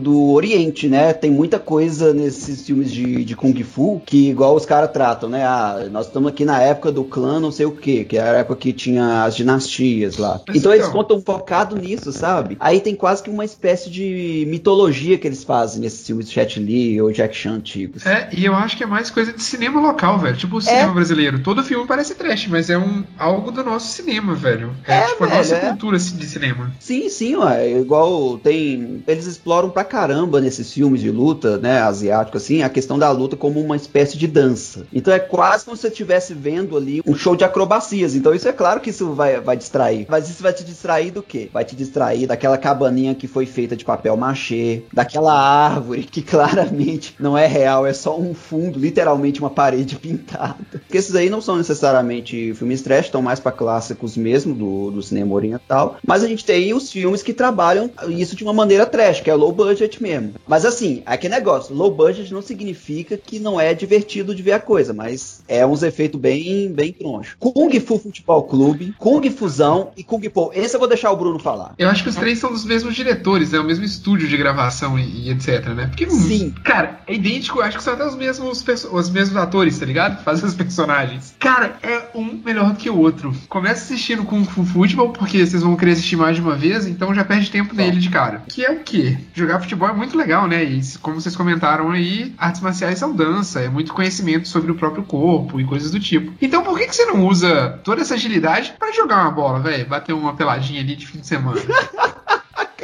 do 0.00 0.30
Oriente, 0.30 0.88
né? 0.88 1.12
Tem 1.12 1.30
muita 1.30 1.58
coisa 1.58 2.14
nesses 2.14 2.64
filmes 2.64 2.90
de, 2.90 3.26
de 3.26 3.36
Kung 3.36 3.62
Fu 3.62 4.00
que 4.06 4.30
igual 4.30 4.56
os 4.56 4.64
caras 4.64 4.90
tratam, 4.90 5.28
né? 5.28 5.44
Ah, 5.44 5.86
nós 5.90 6.06
estamos 6.06 6.30
aqui 6.30 6.46
na 6.46 6.58
época 6.62 6.90
do 6.90 7.04
clã 7.04 7.41
não 7.42 7.52
sei 7.52 7.66
o 7.66 7.72
que, 7.72 8.04
que 8.04 8.16
era 8.16 8.38
a 8.38 8.40
época 8.40 8.56
que 8.56 8.72
tinha 8.72 9.24
as 9.24 9.36
dinastias 9.36 10.16
lá. 10.16 10.40
Mas 10.46 10.56
então, 10.56 10.72
então 10.72 10.74
eles 10.74 10.88
contam 10.88 11.20
focado 11.20 11.76
nisso, 11.76 12.12
sabe? 12.12 12.56
Aí 12.60 12.80
tem 12.80 12.94
quase 12.94 13.22
que 13.22 13.30
uma 13.30 13.44
espécie 13.44 13.90
de 13.90 14.44
mitologia 14.48 15.18
que 15.18 15.26
eles 15.26 15.44
fazem 15.44 15.80
nesses 15.80 16.06
filmes 16.06 16.28
de 16.28 16.34
Jet 16.34 16.58
Li 16.58 17.00
ou 17.00 17.12
Jack 17.12 17.36
Chan 17.36 17.52
antigos. 17.54 18.06
É, 18.06 18.28
e 18.32 18.44
eu 18.44 18.54
acho 18.54 18.76
que 18.76 18.84
é 18.84 18.86
mais 18.86 19.10
coisa 19.10 19.32
de 19.32 19.42
cinema 19.42 19.80
local, 19.80 20.18
velho. 20.18 20.36
Tipo 20.36 20.56
o 20.56 20.60
cinema 20.60 20.90
é. 20.90 20.94
brasileiro. 20.94 21.40
Todo 21.40 21.62
filme 21.62 21.86
parece 21.86 22.14
trash, 22.14 22.46
mas 22.48 22.70
é 22.70 22.78
um 22.78 23.04
algo 23.18 23.50
do 23.50 23.62
nosso 23.62 23.92
cinema, 23.92 24.34
velho. 24.34 24.74
É, 24.86 24.98
é 24.98 25.06
tipo 25.06 25.24
velho, 25.24 25.32
a 25.32 25.38
nossa 25.38 25.54
é. 25.56 25.60
cultura 25.60 25.96
assim, 25.96 26.16
de 26.16 26.26
cinema. 26.26 26.72
Sim, 26.78 27.08
sim, 27.08 27.36
ué. 27.36 27.80
Igual 27.80 28.38
tem. 28.38 29.02
Eles 29.06 29.26
exploram 29.26 29.70
pra 29.70 29.84
caramba 29.84 30.40
nesses 30.40 30.72
filmes 30.72 31.00
de 31.00 31.10
luta, 31.10 31.58
né? 31.58 31.80
Asiático, 31.80 32.36
assim, 32.36 32.62
a 32.62 32.68
questão 32.68 32.98
da 32.98 33.10
luta 33.10 33.36
como 33.36 33.60
uma 33.60 33.76
espécie 33.76 34.16
de 34.16 34.26
dança. 34.26 34.86
Então 34.92 35.12
é 35.12 35.18
quase 35.18 35.64
como 35.64 35.76
se 35.76 35.82
você 35.82 35.88
estivesse 35.88 36.34
vendo 36.34 36.76
ali 36.76 37.02
um 37.06 37.14
show 37.14 37.31
show 37.32 37.36
de 37.36 37.44
acrobacias. 37.44 38.14
Então 38.14 38.34
isso 38.34 38.48
é 38.48 38.52
claro 38.52 38.80
que 38.80 38.90
isso 38.90 39.12
vai, 39.12 39.40
vai 39.40 39.56
distrair. 39.56 40.06
Mas 40.08 40.28
isso 40.28 40.42
vai 40.42 40.52
te 40.52 40.64
distrair 40.64 41.10
do 41.10 41.22
quê? 41.22 41.48
Vai 41.52 41.64
te 41.64 41.74
distrair 41.74 42.26
daquela 42.26 42.58
cabaninha 42.58 43.14
que 43.14 43.26
foi 43.26 43.46
feita 43.46 43.76
de 43.76 43.84
papel 43.84 44.16
machê, 44.16 44.82
daquela 44.92 45.32
árvore 45.32 46.04
que 46.04 46.22
claramente 46.22 47.14
não 47.18 47.36
é 47.36 47.46
real, 47.46 47.86
é 47.86 47.92
só 47.92 48.18
um 48.18 48.34
fundo, 48.34 48.78
literalmente 48.78 49.40
uma 49.40 49.50
parede 49.50 49.96
pintada. 50.02 50.56
Porque 50.70 50.98
esses 50.98 51.14
aí 51.14 51.30
não 51.30 51.40
são 51.40 51.56
necessariamente 51.56 52.54
filmes 52.54 52.82
trash, 52.82 53.06
estão 53.06 53.22
mais 53.22 53.40
para 53.40 53.52
clássicos 53.52 54.16
mesmo 54.16 54.54
do, 54.54 54.90
do 54.90 55.02
cinema 55.02 55.34
oriental. 55.34 55.96
Mas 56.06 56.22
a 56.22 56.28
gente 56.28 56.44
tem 56.44 56.74
os 56.74 56.90
filmes 56.90 57.22
que 57.22 57.32
trabalham 57.32 57.90
isso 58.08 58.36
de 58.36 58.44
uma 58.44 58.52
maneira 58.52 58.86
trash, 58.86 59.20
que 59.20 59.30
é 59.30 59.34
low 59.34 59.52
budget 59.52 60.02
mesmo. 60.02 60.34
Mas 60.46 60.64
assim, 60.64 61.02
aqui 61.06 61.28
negócio, 61.28 61.74
low 61.74 61.90
budget 61.90 62.32
não 62.32 62.42
significa 62.42 63.16
que 63.16 63.38
não 63.38 63.60
é 63.60 63.72
divertido 63.74 64.34
de 64.34 64.42
ver 64.42 64.52
a 64.52 64.60
coisa, 64.60 64.92
mas 64.92 65.42
é 65.48 65.66
uns 65.66 65.82
efeitos 65.82 66.20
bem, 66.20 66.70
bem 66.70 66.92
Kung 67.38 67.80
Fu 67.80 67.98
Futebol 67.98 68.42
Clube, 68.44 68.94
Kung 68.98 69.28
Fusão 69.30 69.90
e 69.96 70.02
Kung 70.02 70.20
Po. 70.28 70.50
Esse 70.54 70.76
eu 70.76 70.80
vou 70.80 70.88
deixar 70.88 71.10
o 71.10 71.16
Bruno 71.16 71.38
falar. 71.38 71.74
Eu 71.78 71.88
acho 71.88 72.02
que 72.02 72.08
os 72.08 72.16
três 72.16 72.38
são 72.38 72.50
dos 72.50 72.64
mesmos 72.64 72.94
diretores, 72.94 73.52
é 73.52 73.56
né? 73.56 73.62
o 73.62 73.66
mesmo 73.66 73.84
estúdio 73.84 74.28
de 74.28 74.36
gravação 74.36 74.98
e, 74.98 75.28
e, 75.28 75.30
etc, 75.30 75.68
né? 75.68 75.86
Porque, 75.86 76.08
Sim. 76.10 76.54
cara, 76.64 77.00
é 77.06 77.14
idêntico, 77.14 77.60
acho 77.60 77.78
que 77.78 77.82
são 77.82 77.94
até 77.94 78.06
os 78.06 78.14
mesmos, 78.14 78.64
os 78.90 79.10
mesmos 79.10 79.36
atores, 79.36 79.78
tá 79.78 79.86
ligado? 79.86 80.22
Fazem 80.22 80.46
os 80.46 80.54
personagens. 80.54 81.34
Cara, 81.38 81.76
é 81.82 82.02
um 82.14 82.40
melhor 82.44 82.70
do 82.70 82.76
que 82.76 82.90
o 82.90 82.98
outro. 82.98 83.34
Começa 83.48 83.82
assistindo 83.82 84.24
Kung 84.24 84.44
Fu 84.44 84.64
Futebol, 84.64 85.10
porque 85.10 85.44
vocês 85.44 85.62
vão 85.62 85.76
querer 85.76 85.92
assistir 85.92 86.16
mais 86.16 86.36
de 86.36 86.42
uma 86.42 86.56
vez, 86.56 86.86
então 86.86 87.14
já 87.14 87.24
perde 87.24 87.50
tempo 87.50 87.74
nele 87.74 87.98
de 87.98 88.08
cara. 88.08 88.42
Que 88.48 88.64
é 88.64 88.70
o 88.70 88.80
quê? 88.80 89.18
Jogar 89.34 89.60
futebol 89.60 89.88
é 89.88 89.92
muito 89.92 90.16
legal, 90.16 90.46
né? 90.46 90.62
E 90.62 90.80
como 91.00 91.20
vocês 91.20 91.34
comentaram 91.34 91.90
aí, 91.90 92.32
artes 92.38 92.60
marciais 92.60 92.98
são 92.98 93.14
dança, 93.14 93.60
é 93.60 93.68
muito 93.68 93.92
conhecimento 93.92 94.48
sobre 94.48 94.70
o 94.70 94.74
próprio 94.74 95.02
corpo 95.04 95.60
e 95.60 95.64
coisas 95.64 95.90
do 95.90 96.00
tipo. 96.00 96.32
Então 96.40 96.62
por 96.62 96.78
que, 96.78 96.86
que 96.86 96.96
você 96.96 97.04
não 97.06 97.11
usa 97.14 97.80
toda 97.84 98.02
essa 98.02 98.14
agilidade 98.14 98.74
para 98.78 98.92
jogar 98.92 99.22
uma 99.22 99.30
bola, 99.30 99.60
velho? 99.60 99.86
Bater 99.86 100.12
uma 100.12 100.34
peladinha 100.34 100.80
ali 100.80 100.96
de 100.96 101.06
fim 101.06 101.20
de 101.20 101.26
semana. 101.26 101.60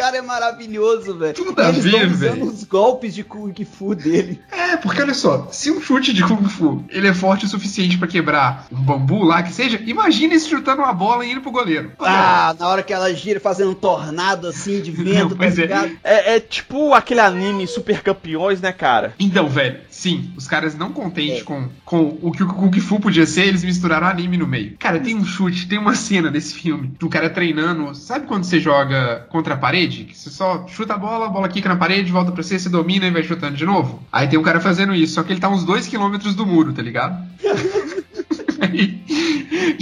cara 0.08 0.18
é 0.18 0.22
maravilhoso, 0.22 1.18
velho. 1.18 1.34
Tudo 1.34 1.60
a 1.60 1.68
Eles 1.68 1.84
ver, 1.84 1.90
estão 1.94 2.10
usando 2.10 2.18
velho. 2.34 2.44
os 2.46 2.64
golpes 2.64 3.14
de 3.14 3.22
Kung 3.24 3.52
Fu 3.64 3.94
dele. 3.94 4.40
É, 4.50 4.76
porque 4.76 5.02
olha 5.02 5.14
só, 5.14 5.48
se 5.50 5.70
um 5.70 5.80
chute 5.80 6.12
de 6.12 6.22
Kung 6.22 6.44
Fu 6.48 6.84
ele 6.88 7.08
é 7.08 7.14
forte 7.14 7.44
o 7.44 7.48
suficiente 7.48 7.98
pra 7.98 8.08
quebrar 8.08 8.66
um 8.72 8.80
bambu 8.82 9.22
lá 9.22 9.42
que 9.42 9.52
seja, 9.52 9.80
imagina 9.84 10.34
esse 10.34 10.48
chutando 10.48 10.82
uma 10.82 10.92
bola 10.92 11.24
e 11.24 11.32
indo 11.32 11.40
pro 11.40 11.50
goleiro. 11.50 11.92
Ah, 11.98 12.54
na 12.58 12.68
hora 12.68 12.82
que 12.82 12.92
ela 12.92 13.12
gira 13.14 13.38
fazendo 13.40 13.70
um 13.70 13.74
tornado 13.74 14.46
assim 14.48 14.80
de 14.80 14.90
vento, 14.90 15.34
Não, 15.34 15.36
tá 15.36 15.46
é. 15.46 15.90
É, 16.02 16.36
é 16.36 16.40
tipo 16.40 16.94
aquele 16.94 17.20
anime 17.20 17.66
Super 17.66 18.02
Campeões, 18.02 18.60
né, 18.60 18.72
cara? 18.72 19.14
Então, 19.18 19.48
velho, 19.48 19.78
sim, 19.90 20.30
os 20.36 20.46
caras 20.46 20.74
não 20.74 20.92
contentes 20.92 21.40
É. 21.40 21.44
com, 21.44 21.68
com 21.84 22.18
o 22.22 22.32
que 22.32 22.42
o 22.42 22.46
Kung 22.48 22.80
Fu 22.80 23.00
podia 23.00 23.26
ser, 23.26 23.46
eles 23.46 23.64
misturaram 23.64 24.06
anime 24.06 24.36
no 24.36 24.46
meio. 24.46 24.76
Cara, 24.78 24.98
tem 25.00 25.14
um 25.14 25.24
chute, 25.24 25.68
tem 25.68 25.78
uma 25.78 25.94
cena 25.94 26.30
desse 26.30 26.54
filme 26.54 26.92
do 26.98 27.08
cara 27.08 27.28
treinando. 27.28 27.94
Sabe 27.94 28.26
quando 28.26 28.44
você 28.44 28.58
joga 28.60 29.26
contra 29.28 29.54
a 29.54 29.56
parede? 29.56 29.97
Que 30.04 30.16
você 30.16 30.30
só 30.30 30.66
chuta 30.66 30.94
a 30.94 30.98
bola, 30.98 31.26
a 31.26 31.28
bola 31.28 31.48
quica 31.48 31.68
na 31.68 31.76
parede, 31.76 32.10
volta 32.10 32.32
pra 32.32 32.42
você, 32.42 32.58
você 32.58 32.68
domina 32.68 33.06
e 33.06 33.10
vai 33.10 33.22
chutando 33.22 33.56
de 33.56 33.64
novo? 33.64 34.02
Aí 34.12 34.26
tem 34.28 34.38
um 34.38 34.42
cara 34.42 34.60
fazendo 34.60 34.94
isso, 34.94 35.14
só 35.14 35.22
que 35.22 35.32
ele 35.32 35.40
tá 35.40 35.48
uns 35.48 35.64
2 35.64 35.86
quilômetros 35.86 36.34
do 36.34 36.46
muro, 36.46 36.72
tá 36.72 36.82
ligado? 36.82 37.22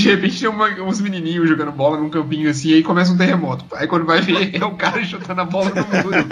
De 0.06 0.14
repente 0.14 0.38
tem 0.40 0.48
uma- 0.48 0.68
uns 0.82 1.00
menininhos 1.00 1.48
jogando 1.48 1.72
bola 1.72 1.96
num 1.98 2.08
campinho 2.08 2.48
assim, 2.48 2.68
e 2.68 2.74
aí 2.74 2.82
começa 2.82 3.12
um 3.12 3.16
terremoto. 3.16 3.64
Aí 3.72 3.88
quando 3.88 4.04
vai 4.06 4.20
ver, 4.20 4.54
é 4.54 4.64
o 4.64 4.76
cara 4.76 5.02
chutando 5.04 5.40
a 5.40 5.44
bola 5.44 5.70
no 5.70 5.74
muro. 5.74 6.26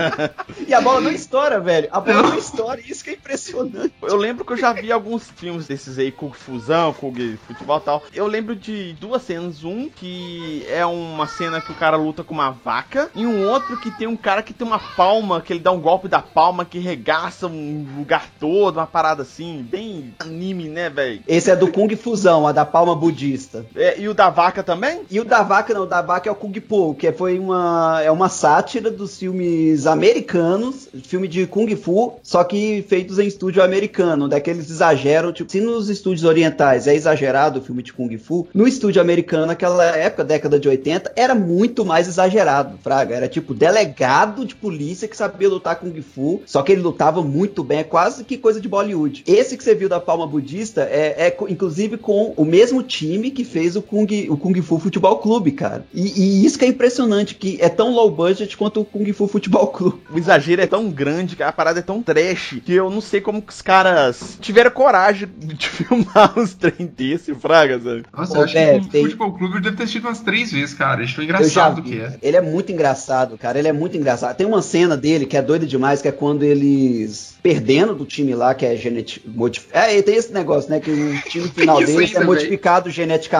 E 0.68 0.72
a 0.72 0.80
bola 0.80 1.00
não 1.00 1.10
estoura, 1.10 1.58
velho. 1.60 1.88
A 1.90 2.00
bola 2.00 2.22
Não. 2.22 2.28
não 2.30 2.38
estoura, 2.38 2.80
isso 2.80 3.02
que 3.02 3.10
é 3.10 3.12
impressionante. 3.14 3.92
Eu 4.02 4.16
lembro 4.16 4.44
que 4.44 4.52
eu 4.52 4.56
já 4.56 4.72
vi 4.72 4.92
alguns 4.92 5.28
filmes 5.28 5.66
desses 5.66 5.98
aí, 5.98 6.12
Kung 6.12 6.32
Fusão, 6.32 6.92
Kung 6.92 7.36
Futebol 7.46 7.78
e 7.78 7.80
tal. 7.80 8.02
Eu 8.14 8.26
lembro 8.26 8.54
de 8.54 8.94
duas 9.00 9.22
cenas. 9.22 9.64
Um 9.64 9.88
que 9.88 10.64
é 10.68 10.84
uma 10.86 11.26
cena 11.26 11.60
que 11.60 11.72
o 11.72 11.74
cara 11.74 11.96
luta 11.96 12.22
com 12.22 12.34
uma 12.34 12.50
vaca. 12.50 13.10
E 13.14 13.26
um 13.26 13.46
outro 13.48 13.76
que 13.76 13.90
tem 13.90 14.06
um 14.06 14.16
cara 14.16 14.42
que 14.42 14.52
tem 14.52 14.66
uma 14.66 14.78
palma, 14.78 15.40
que 15.40 15.52
ele 15.52 15.60
dá 15.60 15.72
um 15.72 15.80
golpe 15.80 16.06
da 16.08 16.20
palma 16.20 16.64
que 16.64 16.78
regaça 16.78 17.46
um 17.46 17.86
lugar 17.98 18.28
todo, 18.38 18.76
uma 18.76 18.86
parada 18.86 19.22
assim, 19.22 19.66
bem 19.68 20.14
anime, 20.20 20.68
né, 20.68 20.88
velho? 20.90 21.22
Esse 21.26 21.50
é 21.50 21.56
do 21.56 21.68
Kung 21.68 21.94
Fusão, 21.96 22.46
a 22.46 22.52
da 22.52 22.64
palma 22.64 22.94
budista. 22.94 23.63
É, 23.74 24.00
e 24.00 24.08
o 24.08 24.14
da 24.14 24.30
vaca 24.30 24.62
também? 24.62 25.02
E 25.10 25.20
o 25.20 25.24
da 25.24 25.42
vaca 25.42 25.74
não, 25.74 25.82
o 25.82 25.86
da 25.86 26.02
vaca 26.02 26.28
é 26.28 26.32
o 26.32 26.34
Kung 26.34 26.52
Po, 26.60 26.94
que 26.94 27.10
foi 27.12 27.38
uma 27.38 28.00
é 28.02 28.10
uma 28.10 28.28
sátira 28.28 28.90
dos 28.90 29.18
filmes 29.18 29.86
americanos, 29.86 30.88
filme 31.04 31.28
de 31.28 31.46
Kung 31.46 31.74
Fu, 31.76 32.14
só 32.22 32.42
que 32.44 32.84
feitos 32.88 33.18
em 33.18 33.26
estúdio 33.26 33.62
americano, 33.62 34.28
daqueles 34.28 34.70
exageram, 34.70 35.32
tipo, 35.32 35.50
se 35.50 35.60
nos 35.60 35.88
estúdios 35.88 36.24
orientais 36.24 36.86
é 36.86 36.94
exagerado 36.94 37.60
o 37.60 37.62
filme 37.62 37.82
de 37.82 37.92
Kung 37.92 38.16
Fu, 38.18 38.46
no 38.54 38.66
estúdio 38.66 39.00
americano, 39.00 39.46
naquela 39.46 39.84
época, 39.84 40.24
década 40.24 40.58
de 40.58 40.68
80, 40.68 41.12
era 41.16 41.34
muito 41.34 41.84
mais 41.84 42.08
exagerado, 42.08 42.78
fraga, 42.82 43.14
era 43.14 43.28
tipo 43.28 43.54
delegado 43.54 44.44
de 44.44 44.54
polícia 44.54 45.08
que 45.08 45.16
sabia 45.16 45.48
lutar 45.48 45.76
Kung 45.76 46.00
Fu, 46.02 46.42
só 46.46 46.62
que 46.62 46.72
ele 46.72 46.82
lutava 46.82 47.22
muito 47.22 47.62
bem, 47.62 47.78
é 47.78 47.84
quase 47.84 48.24
que 48.24 48.36
coisa 48.36 48.60
de 48.60 48.68
Bollywood. 48.68 49.24
Esse 49.26 49.56
que 49.56 49.64
você 49.64 49.74
viu 49.74 49.88
da 49.88 50.00
Palma 50.00 50.26
Budista 50.26 50.82
é, 50.82 51.28
é 51.28 51.36
inclusive 51.48 51.96
com 51.96 52.32
o 52.36 52.44
mesmo 52.44 52.82
time 52.82 53.30
que 53.30 53.43
fez 53.44 53.76
o 53.76 53.82
Kung, 53.82 54.06
o 54.28 54.36
Kung 54.36 54.60
Fu 54.62 54.78
Futebol 54.78 55.18
Clube, 55.18 55.52
cara. 55.52 55.86
E, 55.92 56.20
e 56.20 56.46
isso 56.46 56.58
que 56.58 56.64
é 56.64 56.68
impressionante, 56.68 57.34
que 57.34 57.58
é 57.60 57.68
tão 57.68 57.92
low 57.92 58.10
budget 58.10 58.56
quanto 58.56 58.80
o 58.80 58.84
Kung 58.84 59.10
Fu 59.12 59.26
Futebol 59.26 59.66
Clube. 59.68 60.00
O 60.10 60.18
exagero 60.18 60.62
é 60.62 60.66
tão 60.66 60.90
grande, 60.90 61.36
que 61.36 61.42
a 61.42 61.52
parada 61.52 61.78
é 61.78 61.82
tão 61.82 62.02
trash, 62.02 62.60
que 62.64 62.72
eu 62.72 62.90
não 62.90 63.00
sei 63.00 63.20
como 63.20 63.42
que 63.42 63.52
os 63.52 63.62
caras 63.62 64.38
tiveram 64.40 64.70
coragem 64.70 65.28
de 65.36 65.68
filmar 65.68 66.38
uns 66.38 66.54
trem 66.54 66.86
desse, 66.86 67.34
fraga, 67.34 67.80
sabe? 67.80 68.04
Nossa, 68.16 68.32
Ô, 68.32 68.36
eu 68.36 68.44
acho 68.44 68.54
que 68.54 68.58
o 68.58 68.88
tem- 68.88 69.04
Futebol 69.04 69.32
Clube 69.32 69.60
deve 69.60 69.76
ter 69.76 69.82
assistido 69.84 70.06
umas 70.06 70.20
três 70.20 70.52
vezes, 70.52 70.74
cara. 70.74 71.02
Isso 71.02 71.16
já 71.16 71.22
engraçado 71.22 71.82
vi, 71.82 71.90
que 71.90 72.00
é. 72.00 72.04
cara. 72.04 72.18
Ele 72.22 72.36
é 72.36 72.40
muito 72.40 72.72
engraçado, 72.72 73.38
cara. 73.38 73.58
Ele 73.58 73.68
é 73.68 73.72
muito 73.72 73.96
engraçado. 73.96 74.36
Tem 74.36 74.46
uma 74.46 74.62
cena 74.62 74.96
dele 74.96 75.26
que 75.26 75.36
é 75.36 75.42
doida 75.42 75.66
demais, 75.66 76.00
que 76.00 76.08
é 76.08 76.12
quando 76.12 76.42
eles 76.42 77.34
perdendo 77.42 77.94
do 77.94 78.06
time 78.06 78.34
lá, 78.34 78.54
que 78.54 78.64
é 78.64 78.74
genetic... 78.74 79.22
modif... 79.26 79.66
É, 79.70 80.00
tem 80.00 80.16
esse 80.16 80.32
negócio, 80.32 80.70
né? 80.70 80.80
Que 80.80 80.90
o 80.90 81.20
time 81.28 81.48
final 81.54 81.76
deles 81.78 82.10
ainda, 82.10 82.20
é 82.20 82.24
modificado 82.24 82.90
geneticamente. 82.90 83.33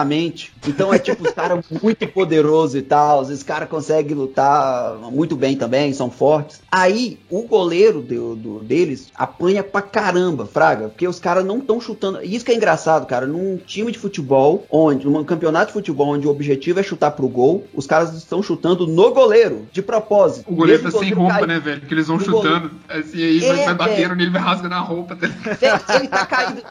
Então 0.67 0.93
é 0.93 0.99
tipo, 0.99 1.23
os 1.27 1.33
caras 1.33 1.63
muito 1.81 2.07
poderosos 2.07 2.75
e 2.75 2.81
tal. 2.81 3.21
Os 3.21 3.43
caras 3.43 3.69
conseguem 3.69 4.15
lutar 4.15 4.95
muito 5.11 5.35
bem 5.35 5.55
também, 5.55 5.93
são 5.93 6.09
fortes. 6.09 6.61
Aí 6.71 7.19
o 7.29 7.43
goleiro 7.43 8.01
do, 8.01 8.35
do- 8.35 8.59
deles 8.59 9.09
apanha 9.15 9.63
pra 9.63 9.81
caramba, 9.81 10.45
Fraga, 10.45 10.89
porque 10.89 11.07
os 11.07 11.19
caras 11.19 11.45
não 11.45 11.59
estão 11.59 11.79
chutando. 11.79 12.21
Isso 12.23 12.43
que 12.45 12.51
é 12.51 12.55
engraçado, 12.55 13.05
cara. 13.05 13.25
Num 13.25 13.57
time 13.57 13.91
de 13.91 13.99
futebol, 13.99 14.65
onde, 14.69 15.05
num 15.07 15.23
campeonato 15.23 15.67
de 15.67 15.73
futebol 15.73 16.07
onde 16.09 16.27
o 16.27 16.31
objetivo 16.31 16.79
é 16.79 16.83
chutar 16.83 17.11
pro 17.11 17.27
gol, 17.27 17.65
os 17.73 17.85
caras 17.87 18.13
estão 18.13 18.41
chutando 18.41 18.87
no 18.87 19.13
goleiro, 19.13 19.67
de 19.71 19.81
propósito. 19.81 20.45
O 20.51 20.55
goleiro 20.55 20.83
tá 20.83 20.89
sem 20.91 20.99
goleiro 20.99 21.19
roupa, 21.21 21.35
cai- 21.39 21.47
né, 21.47 21.59
velho? 21.59 21.79
Porque 21.81 21.93
eles 21.93 22.07
vão 22.07 22.17
O 22.17 22.19
chutando, 22.19 22.71
assim, 22.89 23.23
aí 23.23 23.39
vai, 23.39 23.59
É, 23.61 23.65
vai 23.65 23.73
batendo 23.75 23.95
velho. 23.97 24.15
nele, 24.15 24.29
vai 24.31 24.41
rasgando 24.41 24.75
a 24.75 24.79
roupa. 24.79 25.15
Tá... 25.15 25.27
Ele, 25.27 25.99
ele 25.99 26.07
tá 26.07 26.25
caído. 26.25 26.61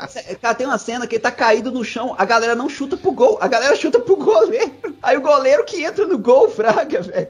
Cara, 0.40 0.54
tem 0.56 0.66
uma 0.66 0.78
cena 0.78 1.06
que 1.06 1.16
ele 1.16 1.22
tá 1.22 1.30
caído 1.30 1.70
no 1.70 1.84
chão, 1.84 2.14
a 2.18 2.24
galera 2.24 2.54
não 2.54 2.68
chuta 2.68 2.96
pro 2.96 3.12
gol, 3.14 3.38
a 3.40 3.48
galera 3.48 3.74
chuta 3.76 3.98
pro 4.00 4.16
goleiro. 4.16 4.72
Aí 5.02 5.16
o 5.16 5.20
goleiro 5.20 5.64
que 5.64 5.82
entra 5.84 6.06
no 6.06 6.18
gol, 6.18 6.48
fraga, 6.50 7.02
velho. 7.02 7.28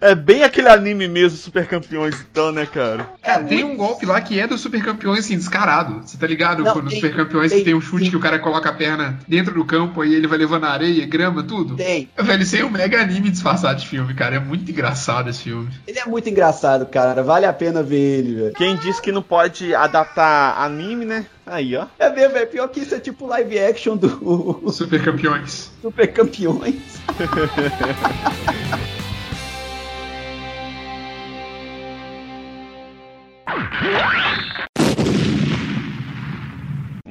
É 0.00 0.14
bem 0.16 0.42
aquele 0.42 0.68
anime 0.68 1.06
mesmo, 1.08 1.36
Super 1.38 1.66
Campeões, 1.66 2.14
então, 2.30 2.50
né, 2.52 2.66
cara? 2.66 3.06
Cara, 3.22 3.44
tem 3.44 3.62
um 3.64 3.76
golpe 3.76 4.06
lá 4.06 4.20
que 4.20 4.38
é 4.40 4.46
dos 4.46 4.60
super 4.60 4.82
campeões, 4.82 5.20
assim, 5.20 5.36
descarado. 5.36 6.00
Você 6.06 6.16
tá 6.16 6.26
ligado? 6.26 6.62
Não, 6.64 6.72
Quando 6.72 6.86
os 6.86 6.92
tem- 6.92 7.00
super 7.02 7.16
campeões 7.16 7.52
tem- 7.52 7.64
tem 7.64 7.74
um 7.74 7.80
chute 7.80 8.02
tem. 8.04 8.10
que 8.10 8.16
o 8.16 8.20
cara 8.20 8.38
coloca 8.38 8.68
a 8.70 8.72
perna 8.72 9.18
dentro 9.28 9.54
do 9.54 9.64
campo, 9.64 10.00
aí 10.00 10.14
ele 10.14 10.26
vai 10.26 10.38
levando 10.38 10.64
areia, 10.64 11.06
grama, 11.06 11.42
tudo. 11.42 11.76
Tem. 11.76 12.08
Velho, 12.18 12.42
isso 12.42 12.54
aí 12.56 12.62
é 12.62 12.64
um 12.64 12.70
mega 12.70 13.00
anime 13.00 13.30
disfarçado 13.30 13.80
de 13.80 13.86
filme, 13.86 14.14
cara. 14.14 14.36
É 14.36 14.40
muito 14.40 14.70
engraçado 14.70 15.28
esse 15.28 15.42
filme. 15.42 15.68
Ele 15.86 15.98
é 15.98 16.06
muito 16.06 16.28
engraçado, 16.28 16.86
cara. 16.86 17.22
Vale 17.22 17.44
a 17.46 17.52
pena 17.52 17.82
ver 17.82 17.96
ele, 18.18 18.34
velho. 18.34 18.52
Quem 18.54 18.76
disse 18.76 19.00
que 19.02 19.12
não 19.12 19.22
pode 19.22 19.74
adaptar 19.74 20.56
anime, 20.62 21.04
né? 21.04 21.26
Aí, 21.44 21.76
ó. 21.76 21.86
É 21.98 22.08
mesmo, 22.08 22.36
é 22.36 22.46
pior 22.46 22.68
que 22.68 22.80
isso 22.80 22.94
é 22.94 23.00
tipo 23.00 23.26
live 23.26 23.58
action 23.58 23.96
do 23.96 24.68
super 24.70 25.02
campeões. 25.02 25.70
Super 25.82 26.12
Campeões. 26.12 26.76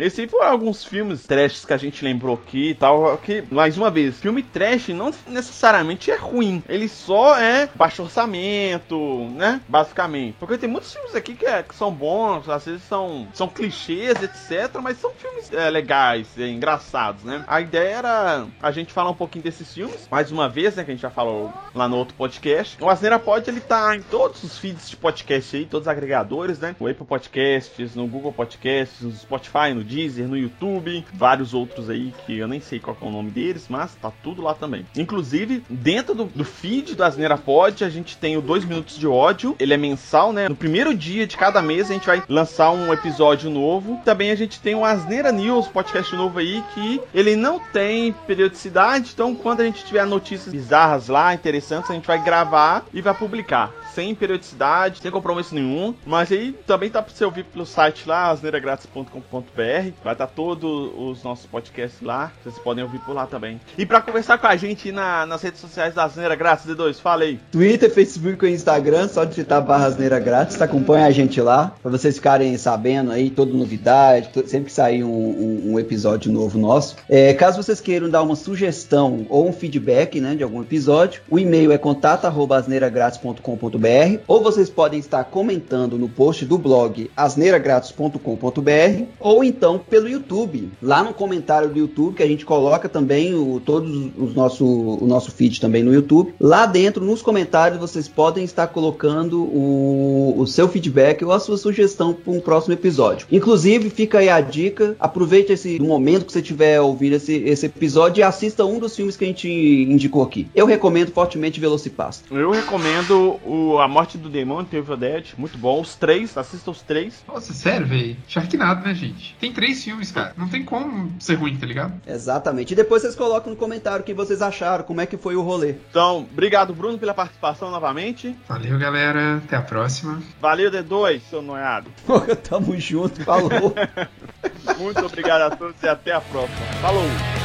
Esse 0.02 0.28
foram 0.28 0.48
alguns 0.48 0.84
filmes 0.84 1.28
trash 1.28 1.64
que 1.64 1.74
a 1.74 1.78
gente 1.78 2.04
lembrou 2.04 2.34
aqui 2.34 2.72
e 2.72 2.74
tal. 2.74 3.16
Que, 3.20 3.44
mais 3.52 3.78
uma 3.78 3.92
vez, 3.92 4.20
filme 4.20 4.42
trash 4.42 4.88
não 4.88 5.12
necessariamente 5.28 6.10
é 6.10 6.16
ruim. 6.16 6.64
Ele 6.68 6.90
só 6.90 7.38
é 7.38 7.70
baixo 7.76 8.02
orçamento, 8.02 9.30
né? 9.36 9.62
Basicamente. 9.68 10.38
Porque 10.40 10.58
tem 10.58 10.68
muitos 10.68 10.92
filmes 10.92 11.14
aqui 11.14 11.36
que, 11.36 11.46
é- 11.46 11.62
que 11.62 11.76
são 11.76 11.92
bons, 11.92 12.50
às 12.50 12.66
vezes 12.66 12.82
são, 12.84 13.28
são 13.32 13.48
clichês, 13.48 14.16
etc. 14.24 14.76
Mas 14.82 14.98
são 14.98 15.12
filmes 15.12 15.52
é, 15.54 15.70
legais, 15.70 16.28
é, 16.36 16.48
engraçados, 16.48 17.24
né? 17.24 17.44
A 17.48 17.62
ideia 17.62 17.98
era 17.98 18.48
a 18.60 18.72
gente 18.72 18.92
falar 18.92 19.12
um 19.12 19.16
pouquinho 19.16 19.44
desses 19.44 19.72
filmes. 19.72 20.08
Mais 20.10 20.32
uma 20.32 20.50
vez, 20.50 20.76
né? 20.76 20.84
Que 20.84 20.90
a 20.90 20.94
gente 20.96 21.04
já 21.04 21.12
falou 21.12 21.54
lá 21.76 21.88
no 21.88 21.98
outro 21.98 22.16
podcast. 22.16 22.76
O 22.82 22.90
Asneira 22.90 23.20
Pod, 23.20 23.48
ele 23.48 23.62
tá 23.62 23.96
em 23.96 24.02
todos 24.02 24.44
os 24.44 24.58
feeds 24.58 24.90
de 24.90 24.98
podcast 24.98 25.56
aí, 25.56 25.66
todos 25.68 25.86
os 25.86 25.92
agregadores, 25.92 26.58
né? 26.58 26.76
O 26.80 26.88
Apple 26.88 27.06
Podcasts, 27.06 27.96
no 27.96 28.08
Google 28.08 28.34
Podcasts, 28.34 29.02
no 29.02 29.12
Spotify, 29.12 29.76
no 29.76 29.91
Deezer, 29.92 30.28
no 30.28 30.38
YouTube, 30.38 31.04
vários 31.14 31.54
outros 31.54 31.90
aí 31.90 32.14
que 32.26 32.38
eu 32.38 32.48
nem 32.48 32.62
sei 32.62 32.80
qual 32.80 32.98
é 33.02 33.06
o 33.06 33.12
nome 33.12 33.30
deles, 33.30 33.66
mas 33.70 33.94
tá 33.96 34.10
tudo 34.24 34.42
lá 34.42 34.54
também. 34.54 34.86
Inclusive, 34.96 35.64
dentro 35.70 36.16
do, 36.16 36.26
do 36.26 36.46
feed 36.46 36.96
do 36.96 37.04
Asneira 37.04 37.38
Pod, 37.38 37.84
a 37.84 37.90
gente 37.90 38.16
tem 38.16 38.38
o 38.38 38.42
2 38.42 38.64
minutos 38.64 38.98
de 38.98 39.06
ódio, 39.06 39.56
ele 39.60 39.74
é 39.74 39.78
mensal, 39.78 40.32
né? 40.32 40.48
No 40.48 40.56
primeiro 40.56 40.96
dia 40.96 41.28
de 41.28 41.36
cada 41.36 41.62
mês 41.62 41.90
a 41.90 41.94
gente 41.94 42.08
vai 42.08 42.24
lançar 42.30 42.72
um 42.72 42.94
episódio 42.94 43.50
novo. 43.50 44.00
Também 44.06 44.32
a 44.32 44.36
gente 44.36 44.60
tem 44.62 44.76
o 44.76 44.86
Asneira 44.86 45.32
News, 45.32 45.68
podcast 45.68 46.16
novo 46.16 46.40
aí, 46.40 46.64
que 46.74 47.02
ele 47.14 47.36
não 47.36 47.60
tem 47.60 48.14
periodicidade, 48.26 49.12
então 49.14 49.36
quando 49.36 49.62
a 49.62 49.66
gente 49.66 49.84
tiver 49.84 50.06
notícias 50.06 50.54
bizarras 50.54 51.10
lá, 51.10 51.34
interessantes, 51.34 51.92
a 51.92 51.94
gente 51.94 52.08
vai 52.08 52.24
gravar 52.24 52.86
e 52.94 53.02
vai 53.02 53.14
publicar. 53.14 53.74
Sem 53.94 54.16
periodicidade, 54.16 55.02
sem 55.02 55.12
compromisso 55.12 55.54
nenhum. 55.54 55.94
Mas 56.06 56.32
aí 56.32 56.54
também 56.66 56.90
tá 56.90 57.02
pra 57.02 57.14
você 57.14 57.26
ouvir 57.26 57.44
pelo 57.44 57.66
site 57.66 58.08
lá, 58.08 58.30
asneiragratis.com.br. 58.30 59.81
Vai 60.04 60.14
estar 60.14 60.28
todos 60.28 60.92
os 60.98 61.24
nossos 61.24 61.46
podcasts 61.46 62.02
lá. 62.02 62.32
Vocês 62.44 62.58
podem 62.60 62.84
ouvir 62.84 63.00
por 63.00 63.14
lá 63.16 63.26
também. 63.26 63.60
E 63.78 63.86
pra 63.86 64.02
conversar 64.02 64.38
com 64.38 64.48
a 64.48 64.56
gente 64.56 64.92
na- 64.92 65.26
nas 65.26 65.42
redes 65.42 65.60
sociais 65.62 65.94
da 65.94 66.04
Asneira 66.06 66.36
Grátis, 66.36 66.66
D2, 66.66 67.00
fala 67.00 67.24
aí. 67.24 67.40
Twitter, 67.52 67.90
Facebook 67.92 68.46
e 68.46 68.52
Instagram, 68.52 69.08
só 69.08 69.24
digitar 69.24 69.62
barra 69.62 69.86
asneira 69.88 70.20
grátis, 70.20 70.62
acompanha 70.62 71.06
a 71.06 71.12
gente 71.12 71.40
lá, 71.42 71.74
pra 71.82 71.92
vocês 71.92 72.16
ficarem 72.16 72.58
sabendo 72.58 73.12
aí, 73.12 73.30
toda 73.30 73.54
novidade, 73.54 74.30
sempre 74.48 74.66
que 74.66 74.72
sair 74.74 75.04
um, 75.04 75.10
um- 75.10 75.74
um 75.74 75.80
episódio 75.80 76.32
novo 76.32 76.58
nosso. 76.60 76.96
É, 77.10 77.34
caso 77.34 77.62
vocês 77.62 77.80
queiram 77.82 78.10
dar 78.10 78.22
uma 78.22 78.36
sugestão 78.36 79.26
ou 79.30 79.48
um 79.48 79.54
feedback, 79.54 80.20
né, 80.20 80.36
de 80.36 80.44
algum 80.44 80.62
episódio, 80.62 81.22
o 81.30 81.40
e-mail 81.40 81.72
é 81.72 81.78
contato@asneiragratis.com.br 81.78 84.20
ou 84.28 84.42
vocês 84.44 84.70
podem 84.70 85.00
estar 85.00 85.24
comentando 85.26 85.98
no 85.98 86.10
post 86.10 86.46
do 86.46 86.58
blog 86.58 87.10
asneiragratis.com.br 87.16 89.04
ou 89.20 89.44
então 89.44 89.61
sugestão 89.62 89.78
pelo 89.78 90.10
YouTube. 90.10 90.72
Lá 90.82 91.04
no 91.04 91.14
comentário 91.14 91.70
do 91.70 91.78
YouTube, 91.78 92.16
que 92.16 92.24
a 92.24 92.28
gente 92.28 92.44
coloca 92.44 92.90
também 92.90 93.36
o, 93.36 93.62
todos 93.64 94.12
os 94.18 94.34
nosso, 94.34 94.66
o 94.66 95.06
nosso 95.06 95.32
feed 95.32 95.62
também 95.62 95.84
no 95.84 95.94
YouTube. 95.94 96.34
Lá 96.40 96.66
dentro, 96.66 97.06
nos 97.06 97.22
comentários, 97.22 97.80
vocês 97.80 98.08
podem 98.08 98.44
estar 98.44 98.68
colocando 98.68 99.44
o, 99.44 100.34
o 100.38 100.48
seu 100.48 100.68
feedback 100.68 101.24
ou 101.24 101.32
a 101.32 101.40
sua 101.40 101.58
sugestão 101.58 102.14
para 102.14 102.34
um 102.34 102.40
próximo 102.40 102.74
episódio. 102.74 103.28
Inclusive, 103.32 103.90
fica 103.90 104.20
aí 104.20 104.30
a 104.30 104.42
dica, 104.42 104.96
aproveite 105.00 105.54
esse 105.54 105.80
momento 105.80 106.26
que 106.26 106.32
você 106.32 106.40
estiver 106.40 106.82
ouvindo 106.82 107.14
esse, 107.14 107.34
esse 107.34 107.68
episódio 107.68 108.22
e 108.22 108.24
assista 108.24 108.66
um 108.66 108.80
dos 108.80 108.96
filmes 108.96 109.16
que 109.16 109.24
a 109.24 109.28
gente 109.28 109.48
indicou 109.48 110.24
aqui. 110.24 110.48
Eu 110.56 110.66
recomendo 110.66 111.12
fortemente 111.12 111.60
Velocipasto. 111.60 112.36
Eu 112.36 112.52
recomendo 112.52 113.40
o 113.46 113.78
A 113.78 113.88
Morte 113.88 114.18
do 114.18 114.30
Demônio, 114.30 114.68
Evil 114.72 114.98
Dead, 114.98 115.26
muito 115.38 115.58
bom. 115.58 115.82
Os 115.82 115.96
três, 115.96 116.38
assista 116.38 116.72
os 116.72 116.82
três. 116.82 117.24
Nossa, 117.28 117.54
sério, 117.54 117.86
velho? 117.86 118.18
Sharknado, 118.28 118.86
né, 118.86 118.94
gente? 118.94 119.36
Tem 119.40 119.51
três 119.52 119.84
filmes, 119.84 120.12
cara. 120.12 120.34
Não 120.38 120.48
tem 120.48 120.64
como 120.64 121.12
ser 121.20 121.36
ruim, 121.36 121.58
tá 121.58 121.66
ligado? 121.66 121.94
Exatamente. 122.08 122.72
E 122.72 122.76
depois 122.76 123.02
vocês 123.02 123.16
colocam 123.16 123.52
no 123.52 123.58
comentário 123.58 124.02
o 124.02 124.04
que 124.04 124.14
vocês 124.14 124.42
acharam, 124.42 124.84
como 124.84 125.02
é 125.02 125.06
que 125.06 125.18
foi 125.18 125.36
o 125.36 125.42
rolê. 125.42 125.76
Então, 125.90 126.28
obrigado, 126.32 126.74
Bruno, 126.74 126.98
pela 126.98 127.14
participação 127.14 127.72
novamente. 127.72 128.36
Valeu, 128.48 128.78
galera. 128.78 129.38
Até 129.38 129.56
a 129.56 129.62
próxima. 129.62 130.22
Valeu, 130.40 130.72
D2, 130.72 131.22
seu 131.30 131.42
noiado. 131.42 131.90
Tamo 132.48 132.78
junto, 132.80 133.24
falou. 133.24 133.74
Muito 134.78 135.06
obrigado 135.06 135.42
a 135.42 135.56
todos 135.56 135.82
e 135.82 135.88
até 135.88 136.14
a 136.14 136.22
próxima. 136.22 136.66
Falou! 136.82 137.41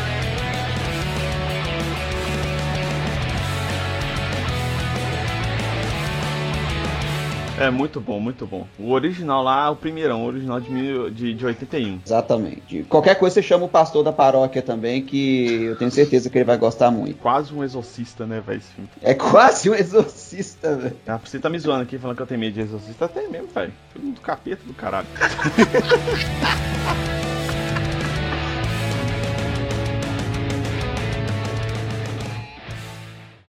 É 7.58 7.70
muito 7.70 8.00
bom, 8.00 8.20
muito 8.20 8.46
bom. 8.46 8.66
O 8.78 8.92
original 8.92 9.42
lá, 9.42 9.70
o 9.70 9.76
primeirão, 9.76 10.24
o 10.24 10.26
original 10.26 10.60
de, 10.60 10.70
mil, 10.70 11.10
de, 11.10 11.34
de 11.34 11.46
81. 11.46 12.00
Exatamente. 12.04 12.84
Qualquer 12.84 13.14
coisa 13.14 13.34
você 13.34 13.42
chama 13.42 13.64
o 13.64 13.68
pastor 13.68 14.04
da 14.04 14.12
paróquia 14.12 14.60
também, 14.60 15.02
que 15.02 15.64
eu 15.64 15.76
tenho 15.76 15.90
certeza 15.90 16.28
que 16.28 16.36
ele 16.36 16.44
vai 16.44 16.58
gostar 16.58 16.90
muito. 16.90 17.18
Quase 17.18 17.54
um 17.54 17.64
exorcista, 17.64 18.26
né, 18.26 18.42
velho? 18.46 18.62
É 19.02 19.14
quase 19.14 19.70
um 19.70 19.74
exorcista, 19.74 20.76
velho. 20.76 20.96
Ah, 21.06 21.16
você 21.16 21.38
tá 21.38 21.48
me 21.48 21.58
zoando 21.58 21.82
aqui 21.82 21.98
falando 21.98 22.16
que 22.16 22.22
eu 22.22 22.26
tenho 22.26 22.40
medo 22.40 22.54
de 22.54 22.60
exorcista. 22.60 23.06
Até 23.06 23.26
mesmo, 23.28 23.48
velho. 23.48 23.72
Filme 23.92 24.12
do 24.12 24.20
capeta 24.20 24.62
do 24.66 24.74
caralho. 24.74 25.06